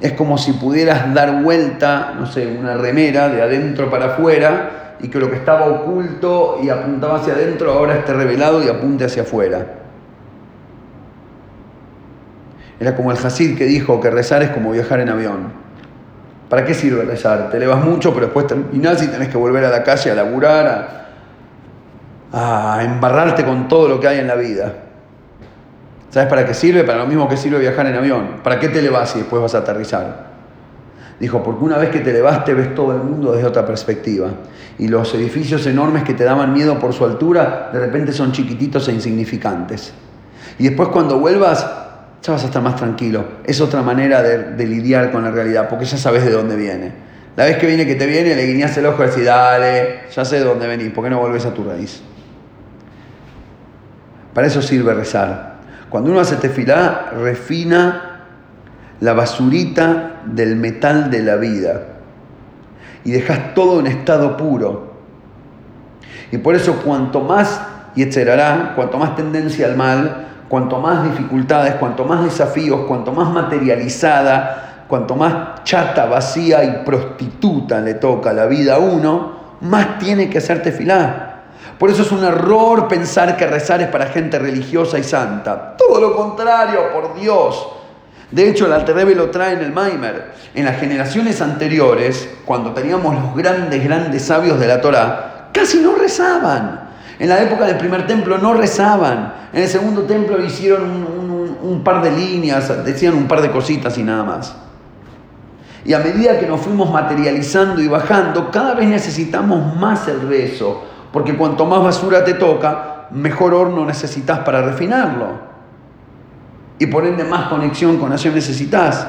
[0.00, 5.08] Es como si pudieras dar vuelta, no sé, una remera de adentro para afuera y
[5.08, 9.24] que lo que estaba oculto y apuntaba hacia adentro ahora esté revelado y apunte hacia
[9.24, 9.66] afuera.
[12.80, 15.67] Era como el Hasid que dijo que rezar es como viajar en avión.
[16.48, 17.50] ¿Para qué sirve rezar?
[17.50, 21.08] Te elevas mucho, pero después terminás y tenés que volver a la calle a laburar,
[22.32, 24.74] a, embarrarte con todo lo que hay en la vida.
[26.10, 26.84] ¿Sabes para qué sirve?
[26.84, 28.40] Para lo mismo que sirve viajar en avión.
[28.42, 30.28] ¿Para qué te elevas y después vas a aterrizar?
[31.20, 34.28] Dijo, porque una vez que te elevaste ves todo el mundo desde otra perspectiva.
[34.78, 38.88] Y los edificios enormes que te daban miedo por su altura, de repente son chiquititos
[38.88, 39.92] e insignificantes.
[40.58, 41.66] Y después cuando vuelvas,
[42.22, 43.24] ya vas a estar más tranquilo.
[43.44, 46.92] Es otra manera de, lidiar con la realidad, porque ya sabes de dónde viene.
[47.36, 50.24] La vez que viene que te viene, le guiñas el ojo y decís, dale, ya
[50.24, 52.02] sé de dónde venís, ¿por qué no volvés a tu raíz?
[54.34, 55.58] Para eso sirve rezar.
[55.88, 58.24] Cuando uno hace tefilá, refina
[59.00, 61.82] la basurita del metal de la vida
[63.04, 64.92] y dejas todo en estado puro.
[66.30, 67.60] Y por eso cuanto más
[67.94, 73.30] y etcétera, cuanto más tendencia al mal, cuanto más dificultades, cuanto más desafíos, cuanto más
[73.30, 80.30] materializada, cuanto más chata, vacía y prostituta le toca la vida a uno, más tiene
[80.30, 81.28] que hacerte filar.
[81.78, 85.76] Por eso es un error pensar que rezar es para gente religiosa y santa.
[85.76, 87.68] Todo lo contrario, por Dios.
[88.30, 90.32] De hecho, el Alterrebe lo trae en el Maimer.
[90.54, 95.94] En las generaciones anteriores, cuando teníamos los grandes, grandes sabios de la Torá, casi no
[95.94, 96.87] rezaban.
[97.18, 99.34] En la época del primer templo no rezaban.
[99.52, 101.06] En el segundo templo hicieron
[101.62, 104.54] un, par de líneas, decían un par de cositas y nada más.
[105.84, 110.84] Y a medida que nos fuimos materializando y bajando, cada vez necesitamos más el rezo,
[111.12, 115.48] porque cuanto más basura te toca, mejor horno necesitas para refinarlo.
[116.78, 119.08] Y por ende más conexión con Hashem necesitas.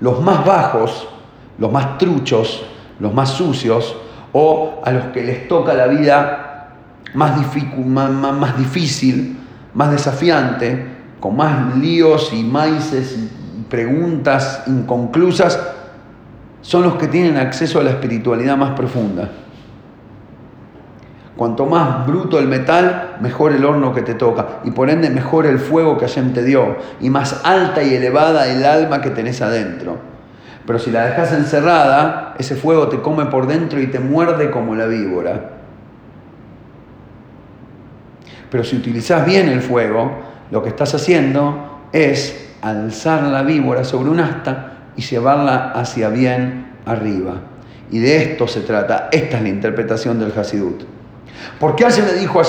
[0.00, 1.08] Los más bajos,
[1.58, 2.66] los más truchos,
[2.98, 3.96] los más sucios,
[4.32, 6.47] o a los que les toca la vida
[7.14, 7.38] más,
[7.86, 9.38] más, difícil,
[9.74, 10.86] más desafiante,
[11.20, 15.60] con más líos y maices y preguntas inconclusas,
[16.60, 19.30] son los que tienen acceso a la espiritualidad más profunda.
[21.36, 24.58] Cuanto más bruto el metal, mejor el horno que te toca.
[24.64, 26.76] Y por ende, mejor el fuego que Hashem te dio.
[27.00, 29.98] Y más alta y elevada el alma que tenés adentro.
[30.66, 34.74] Pero si la dejas encerrada, ese fuego te come por dentro y te muerde como
[34.74, 35.57] la víbora.
[38.50, 40.10] Pero si utilizas bien el fuego,
[40.50, 46.72] lo que estás haciendo es alzar la víbora sobre un asta y llevarla hacia bien
[46.86, 47.34] arriba.
[47.90, 49.08] Y de esto se trata.
[49.12, 50.82] Esta es la interpretación del Hasidut.
[51.58, 52.44] ¿Por qué Hashem le dijo a,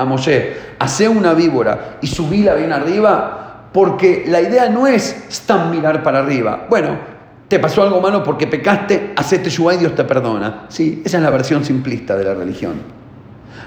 [0.00, 3.68] a Moshe, hace una víbora y subíla bien arriba?
[3.72, 6.66] Porque la idea no es estar mirar para arriba.
[6.68, 6.90] Bueno,
[7.48, 10.66] te pasó algo malo porque pecaste, hacete Shua y Dios te perdona.
[10.68, 13.03] Sí, esa es la versión simplista de la religión.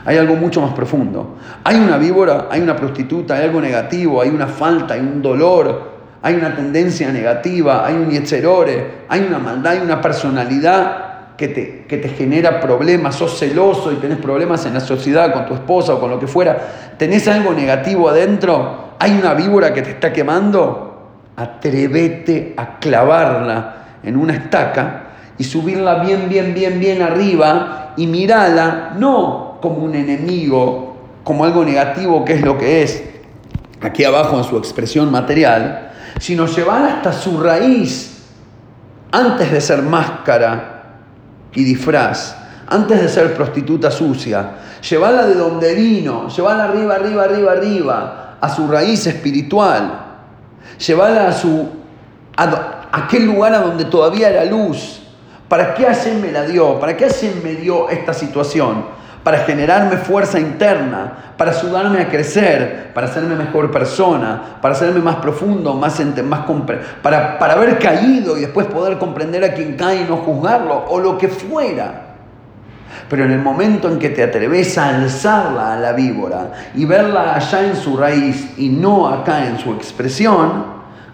[0.07, 1.35] Hay algo mucho más profundo.
[1.63, 5.97] Hay una víbora, hay una prostituta, hay algo negativo, hay una falta, hay un dolor,
[6.21, 11.85] hay una tendencia negativa, hay un yetzerore, hay una maldad, hay una personalidad que te,
[11.87, 15.93] que te genera problemas, sos celoso y tenés problemas en la sociedad con tu esposa
[15.93, 16.57] o con lo que fuera.
[16.97, 18.95] ¿Tenés algo negativo adentro?
[18.99, 21.09] ¿Hay una víbora que te está quemando?
[21.35, 25.03] Atrévete a clavarla en una estaca
[25.37, 31.63] y subirla bien, bien, bien, bien arriba y mirala, no como un enemigo, como algo
[31.63, 33.03] negativo que es lo que es,
[33.81, 38.23] aquí abajo en su expresión material, sino llevar hasta su raíz
[39.11, 40.83] antes de ser máscara
[41.53, 42.35] y disfraz,
[42.67, 44.51] antes de ser prostituta sucia,
[44.87, 50.05] llevarla de donde vino, llevarla arriba, arriba, arriba, arriba, a su raíz espiritual,
[50.77, 51.77] llevarla a su
[52.37, 55.01] a aquel lugar a donde todavía era luz.
[55.47, 56.79] ¿Para qué Hashem me la dio?
[56.79, 58.85] ¿Para qué Hashem me dio esta situación?
[59.23, 65.17] Para generarme fuerza interna, para ayudarme a crecer, para hacerme mejor persona, para hacerme más
[65.17, 66.45] profundo, más, más
[67.01, 70.99] para, para haber caído y después poder comprender a quien cae y no juzgarlo, o
[70.99, 72.03] lo que fuera.
[73.09, 77.35] Pero en el momento en que te atreves a alzarla a la víbora y verla
[77.35, 80.65] allá en su raíz y no acá en su expresión,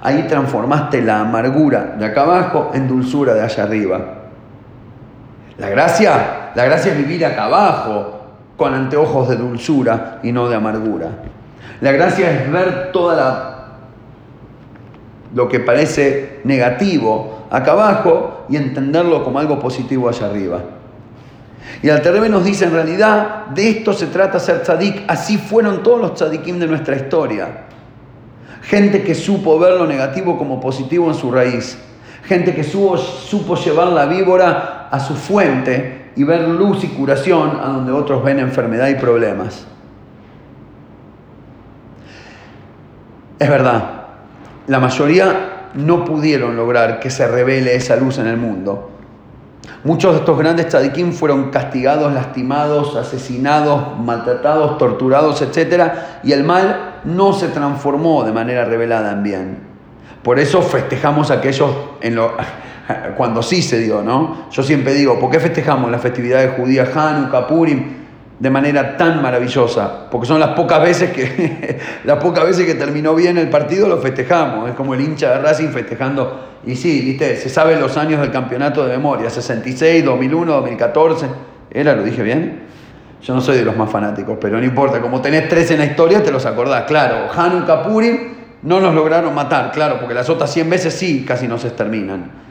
[0.01, 4.22] ahí transformaste la amargura de acá abajo en dulzura de allá arriba.
[5.57, 8.21] La gracia, la gracia es vivir acá abajo,
[8.57, 11.09] con anteojos de dulzura y no de amargura.
[11.81, 13.77] La gracia es ver toda
[15.33, 20.59] lo que parece negativo acá abajo y entenderlo como algo positivo allá arriba.
[21.81, 25.03] Y el Terrebe nos dice, en realidad, de esto se trata ser tzadik.
[25.07, 27.65] Así fueron todos los tzadikim de nuestra historia.
[28.61, 31.77] Gente que supo ver lo negativo como positivo en su raíz.
[32.25, 37.59] Gente que supo, supo llevar la víbora a su fuente y ver luz y curación
[37.59, 39.65] a donde otros ven enfermedad y problemas.
[43.39, 44.03] Es verdad,
[44.67, 48.91] la mayoría no pudieron lograr que se revele esa luz en el mundo.
[49.83, 55.91] Muchos de estos grandes tzadikim fueron castigados, lastimados, asesinados, maltratados, torturados, etc.
[56.21, 59.57] Y el mal no se transformó de manera revelada en bien.
[60.21, 62.33] Por eso festejamos a aquellos en lo,
[63.17, 64.49] cuando sí se dio, ¿no?
[64.51, 68.03] Yo siempre digo, ¿por qué festejamos la festividad de judía Hanukkah, Purim?
[68.39, 73.15] de manera tan maravillosa, porque son las pocas veces que las pocas veces que terminó
[73.15, 77.37] bien el partido lo festejamos, es como el hincha de Racing festejando y sí, viste,
[77.37, 81.27] se sabe los años del campeonato de memoria, 66, 2001, 2014,
[81.71, 82.63] ¿era lo dije bien?
[83.21, 85.85] Yo no soy de los más fanáticos, pero no importa, como tenés tres en la
[85.85, 90.51] historia te los acordás, claro, Hanu Kapuri no nos lograron matar, claro, porque las otras
[90.51, 92.43] 100 veces sí casi no se exterminan.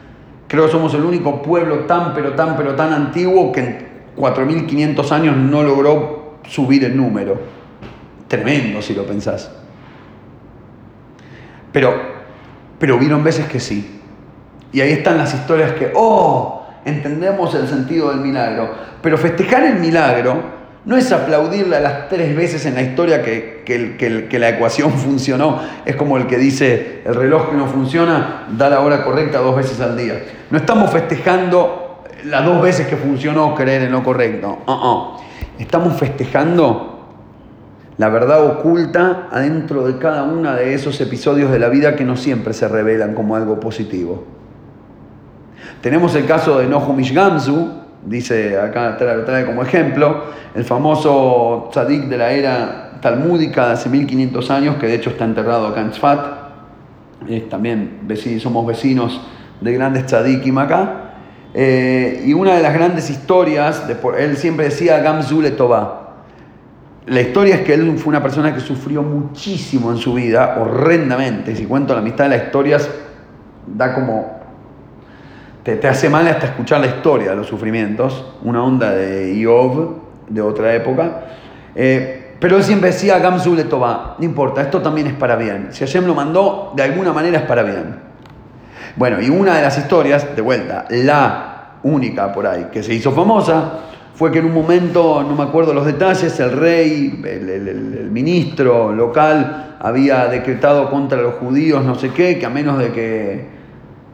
[0.52, 3.88] Creo que somos el único pueblo tan, pero tan, pero tan antiguo que en
[4.18, 7.40] 4.500 años no logró subir el número.
[8.28, 9.50] Tremendo si lo pensás.
[11.72, 11.94] Pero,
[12.78, 14.02] pero hubieron veces que sí.
[14.74, 18.74] Y ahí están las historias que, oh, entendemos el sentido del milagro.
[19.00, 20.42] Pero festejar el milagro
[20.84, 25.60] no es aplaudirle a las tres veces en la historia que, que, la ecuación funcionó.
[25.84, 29.56] Es como el que dice, el reloj que no funciona, da la hora correcta dos
[29.56, 30.22] veces al día.
[30.50, 34.58] No estamos festejando las dos veces que funcionó creer en lo correcto.
[34.66, 35.20] Uh-uh.
[35.58, 36.88] Estamos festejando
[37.98, 42.16] la verdad oculta adentro de cada uno de esos episodios de la vida que no
[42.16, 44.24] siempre se revelan como algo positivo.
[45.80, 50.24] Tenemos el caso de Nohumish Gamzu, dice acá, trae, trae como ejemplo,
[50.54, 55.24] el famoso tzadik de la era talmúdica de hace 1500 años, que de hecho está
[55.24, 56.42] enterrado acá en Tzfat,
[57.28, 58.00] es también
[58.40, 59.20] somos vecinos
[59.60, 61.14] de grandes tzadikim acá,
[61.54, 65.98] eh, y una de las grandes historias, de, él siempre decía Gamzule Toba.
[67.06, 71.54] La historia es que él fue una persona que sufrió muchísimo en su vida, horrendamente.
[71.56, 72.88] Si cuento la mitad de las historias,
[73.66, 74.41] da como
[75.62, 79.96] te, hace mal hasta escuchar la historia de los sufrimientos, una onda de Iov
[80.28, 81.24] de otra época.
[81.74, 85.68] Eh, pero él siempre decía, Gamzu le no importa, esto también es para bien.
[85.70, 87.96] Si Hashem lo mandó, de alguna manera es para bien.
[88.96, 93.12] Bueno, y una de las historias, de vuelta, la única por ahí que se hizo
[93.12, 93.78] famosa,
[94.14, 99.76] fue que en un momento, no me acuerdo los detalles, el rey, el ministro local
[99.80, 103.61] había decretado contra los judíos no sé qué, que a menos de que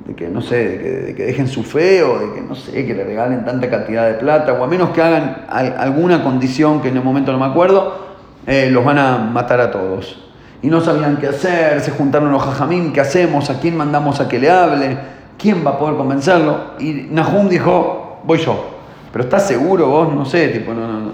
[0.08, 2.94] de que no sé, de que, dejen su fe o de que no sé, que
[2.94, 6.96] le regalen tanta cantidad de plata, o a menos que hagan alguna condición que en
[6.96, 8.08] el momento no me acuerdo,
[8.46, 10.24] eh, los van a matar a todos.
[10.62, 13.50] Y no sabían qué hacer, se juntaron los jajamín, ¿qué hacemos?
[13.50, 14.96] ¿A quién mandamos a que le hable?
[15.36, 16.58] ¿Quién va a poder convencerlo?
[16.78, 18.78] Y Nahum dijo, voy yo.
[19.12, 20.12] Pero ¿estás seguro vos?
[20.12, 21.10] No sé, tipo, no, no, no.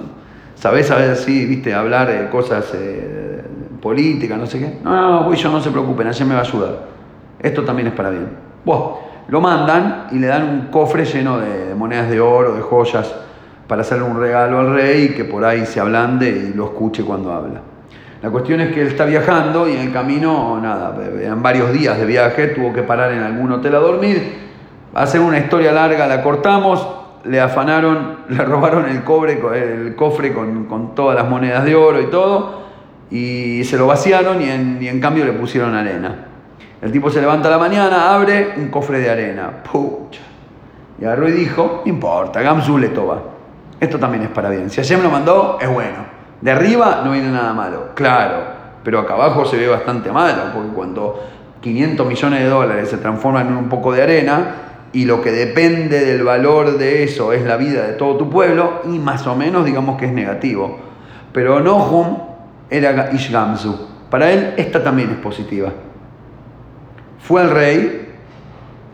[0.55, 3.42] ¿Sabés, sabés así, viste, hablar de cosas eh,
[3.82, 4.78] políticas, no sé qué?
[4.84, 6.78] No, no, no, voy yo, no se preocupen, ayer me va a ayudar.
[7.40, 8.54] Esto también es para bien.
[8.65, 8.99] Bueno,
[9.29, 13.15] lo mandan y le dan un cofre lleno de, monedas de oro, de joyas,
[13.67, 17.03] para hacerle un regalo al rey y que por ahí se ablande y lo escuche
[17.05, 17.61] cuando habla.
[18.23, 21.99] La cuestión es que él está viajando y en el camino, nada, en varios días
[21.99, 24.45] de viaje, tuvo que parar en algún hotel a dormir.
[24.95, 26.87] Hacer una historia larga, la cortamos,
[27.25, 32.07] le afanaron, le robaron el, cobre, el cofre con, todas las monedas de oro y
[32.07, 32.62] todo,
[33.11, 36.29] y se lo vaciaron y en cambio le pusieron arena.
[36.85, 39.51] El tipo se levanta la mañana, abre un cofre de arena.
[39.62, 40.20] Pucha.
[41.01, 43.22] Y agarró y dijo, no importa, Gamzu le toba.
[43.80, 44.68] Esto también es para bien.
[44.68, 46.05] Si me lo mandó, es bueno.
[46.43, 48.37] De arriba no viene nada malo, claro.
[48.85, 51.24] Pero acá abajo se ve bastante malo, porque cuando
[51.62, 54.55] 500 millones de dólares se transforman en un poco de arena
[54.93, 58.82] y lo que depende del valor de eso es la vida de todo tu pueblo,
[58.85, 60.80] y más o menos digamos que es negativo.
[61.32, 62.18] Pero Nohum
[62.68, 63.89] era Ishgamzu.
[64.11, 65.70] Para él esta también es positiva.
[67.25, 68.07] Fue al rey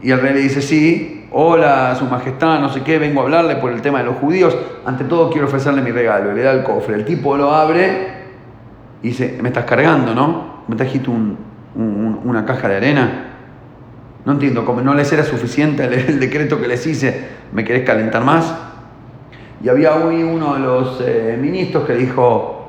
[0.02, 3.56] y el rey le dice, sí, hola, su majestad, no sé qué, vengo a hablarle
[3.56, 4.56] por el tema de los judíos,
[4.86, 8.20] ante todo quiero ofrecerle mi regalo, le da el cofre, el tipo lo abre
[9.02, 10.62] y dice, me estás cargando, ¿no?
[10.68, 13.26] Me trajiste una caja de arena.
[14.24, 18.22] No entiendo, como no les era suficiente el, decreto que les hice, ¿me querés calentar
[18.24, 18.54] más?
[19.60, 22.59] Y había uno de los eh, ministros que dijo,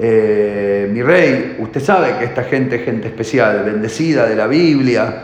[0.00, 5.22] eh, mi rey, usted sabe que esta gente es gente especial, bendecida de la Biblia.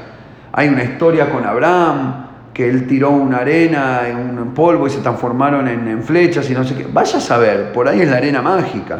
[0.51, 4.99] Hay una historia con Abraham, que él tiró una arena en un polvo y se
[4.99, 6.87] transformaron en, flechas y no sé qué.
[6.93, 8.99] Vaya a saber, por ahí es la arena mágica.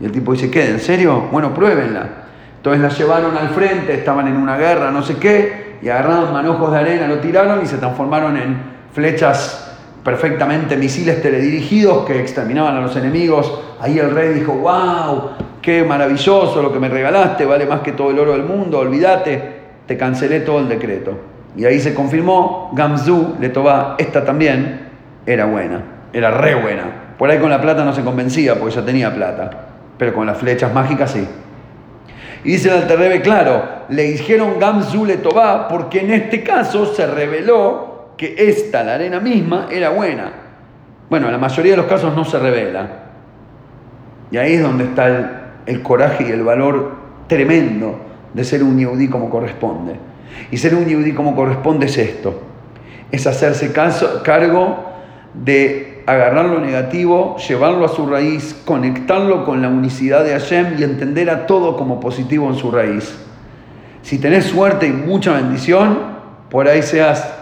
[0.00, 0.70] Y el tipo dice, ¿qué?
[0.70, 1.28] ¿En serio?
[1.30, 2.08] Bueno, pruébenla.
[2.56, 6.72] Entonces la llevaron al frente, estaban en una guerra, no sé qué, y agarraron manojos
[6.72, 8.56] de arena, lo tiraron y se transformaron en
[8.92, 9.67] flechas
[10.04, 13.60] perfectamente misiles teledirigidos que exterminaban a los enemigos.
[13.80, 15.30] Ahí el rey dijo, wow,
[15.60, 19.58] qué maravilloso lo que me regalaste, vale más que todo el oro del mundo, olvídate,
[19.86, 21.18] te cancelé todo el decreto.
[21.56, 24.88] Y ahí se confirmó, Gamzu, Letová, esta también
[25.26, 25.82] era buena,
[26.12, 27.14] era re buena.
[27.18, 29.50] Por ahí con la plata no se convencía porque ya tenía plata,
[29.98, 31.26] pero con las flechas mágicas sí.
[32.44, 37.87] Y dice el Alterrebe, claro, le dijeron Gamzu Letová porque en este caso se reveló
[38.18, 40.30] que esta, la arena misma, era buena.
[41.08, 42.86] Bueno, en la mayoría de los casos no se revela.
[44.30, 45.26] Y ahí es donde está el,
[45.64, 46.96] el coraje y el valor
[47.28, 47.98] tremendo
[48.34, 49.94] de ser un yudí como corresponde.
[50.50, 52.42] Y ser un yudí como corresponde es esto,
[53.10, 54.84] es hacerse caso, cargo
[55.32, 60.82] de agarrar lo negativo, llevarlo a su raíz, conectarlo con la unicidad de Hashem y
[60.82, 63.14] entender a todo como positivo en su raíz.
[64.02, 65.98] Si tenés suerte y mucha bendición,
[66.48, 67.37] por ahí seas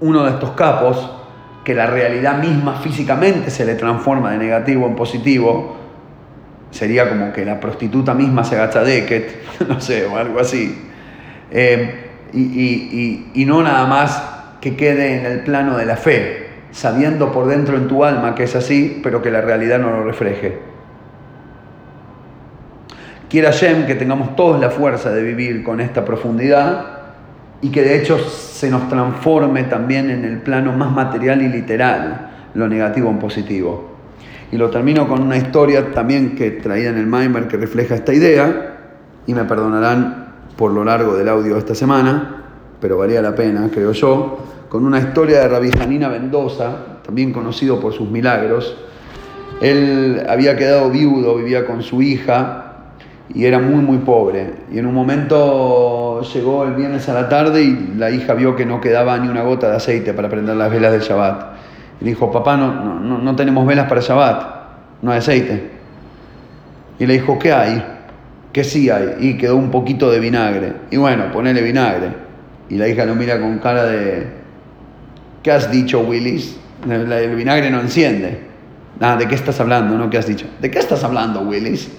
[0.00, 1.10] uno de estos capos
[1.64, 5.76] que la realidad misma físicamente se le transforma de negativo en positivo,
[6.70, 10.90] sería como que la prostituta misma se agacha Deket, no sé, o algo así.
[11.50, 14.22] Eh, y, no nada más
[14.60, 18.44] que quede en el plano de la fe, sabiendo por dentro en tu alma que
[18.44, 20.58] es así, pero que la realidad no lo refleje.
[23.28, 26.93] Quiera Shem que tengamos todos la fuerza de vivir con esta profundidad
[27.64, 32.50] y que de hecho se nos transforme también en el plano más material y literal,
[32.52, 33.92] lo negativo en positivo.
[34.52, 38.12] Y lo termino con una historia también que traída en el Maimer que refleja esta
[38.12, 38.76] idea,
[39.26, 40.26] y me perdonarán
[40.58, 42.42] por lo largo del audio de esta semana,
[42.82, 47.80] pero valía la pena, creo yo, con una historia de Rabbi Janina Mendoza, también conocido
[47.80, 48.76] por sus milagros.
[49.62, 52.63] Él había quedado viudo, vivía con su hija
[53.34, 54.54] y era muy, muy pobre.
[54.72, 58.64] Y en un momento llegó el viernes a la tarde y la hija vio que
[58.64, 61.54] no quedaba ni una gota de aceite para prender las velas del Shabbat.
[62.00, 64.44] Y dijo, papá, no, no, no tenemos velas para Shabbat,
[65.02, 65.70] no hay aceite.
[66.98, 67.84] Y le dijo, ¿qué hay?
[68.52, 69.16] Que sí hay.
[69.18, 70.72] Y quedó un poquito de vinagre.
[70.92, 72.10] Y bueno, ponele vinagre.
[72.68, 74.28] Y la hija lo mira con cara de,
[75.42, 76.56] ¿qué has dicho, Willis?
[76.88, 78.38] El vinagre no enciende.
[79.00, 79.98] Nada, ¿de qué estás hablando?
[79.98, 80.08] ¿No?
[80.08, 80.46] ¿Qué has dicho?
[80.60, 81.90] ¿De qué estás hablando, Willis?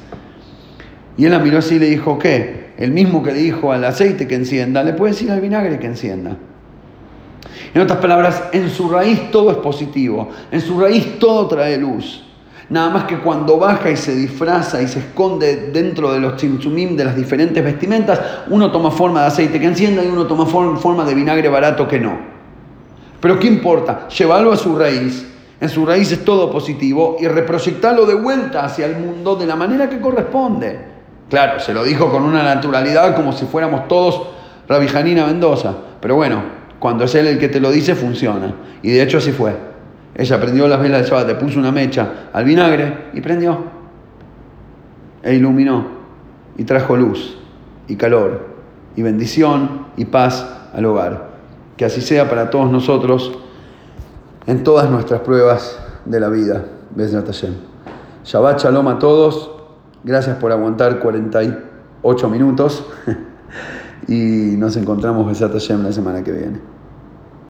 [1.18, 2.74] Y él la miró así y le dijo, ¿qué?
[2.78, 5.88] El mismo que le dijo al aceite que encienda, le puede decir al vinagre que
[5.88, 6.38] encienda.
[7.74, 12.24] En otras palabras, en su raíz todo es positivo, en su raíz todo trae luz.
[12.70, 16.96] Nada más que cuando baja y se disfraza y se esconde dentro de los chimchumim
[16.96, 21.06] de las diferentes vestimentas, uno toma forma de aceite que encienda y uno toma forma
[21.06, 22.18] de vinagre barato que no.
[23.22, 24.08] Pero ¿qué importa?
[24.08, 25.26] Llévalo a su raíz.
[25.62, 29.56] En su raíz es todo positivo y reproyectarlo de vuelta hacia el mundo de la
[29.56, 30.95] manera que corresponde.
[31.30, 34.28] Claro, se lo dijo con una naturalidad como si fuéramos todos
[34.68, 35.74] Rabbi Janina Mendoza.
[36.00, 36.44] Pero bueno,
[36.80, 38.54] cuando es él el que te lo dice, funciona.
[38.82, 39.56] Y de hecho así fue.
[40.14, 43.58] Ella prendió las velas de Shabbat, le puso una mecha al vinagre y prendió.
[45.24, 45.96] E iluminó.
[46.58, 47.38] Y trajo luz
[47.88, 48.56] y calor
[48.96, 51.36] y bendición y paz al hogar.
[51.76, 53.34] Que así sea para todos nosotros
[54.48, 56.64] en todas nuestras pruebas de la vida.
[58.24, 59.55] Shabbat Shalom a todos.
[60.06, 62.86] Gracias por aguantar 48 minutos
[64.08, 66.75] y nos encontramos Besat la semana que viene.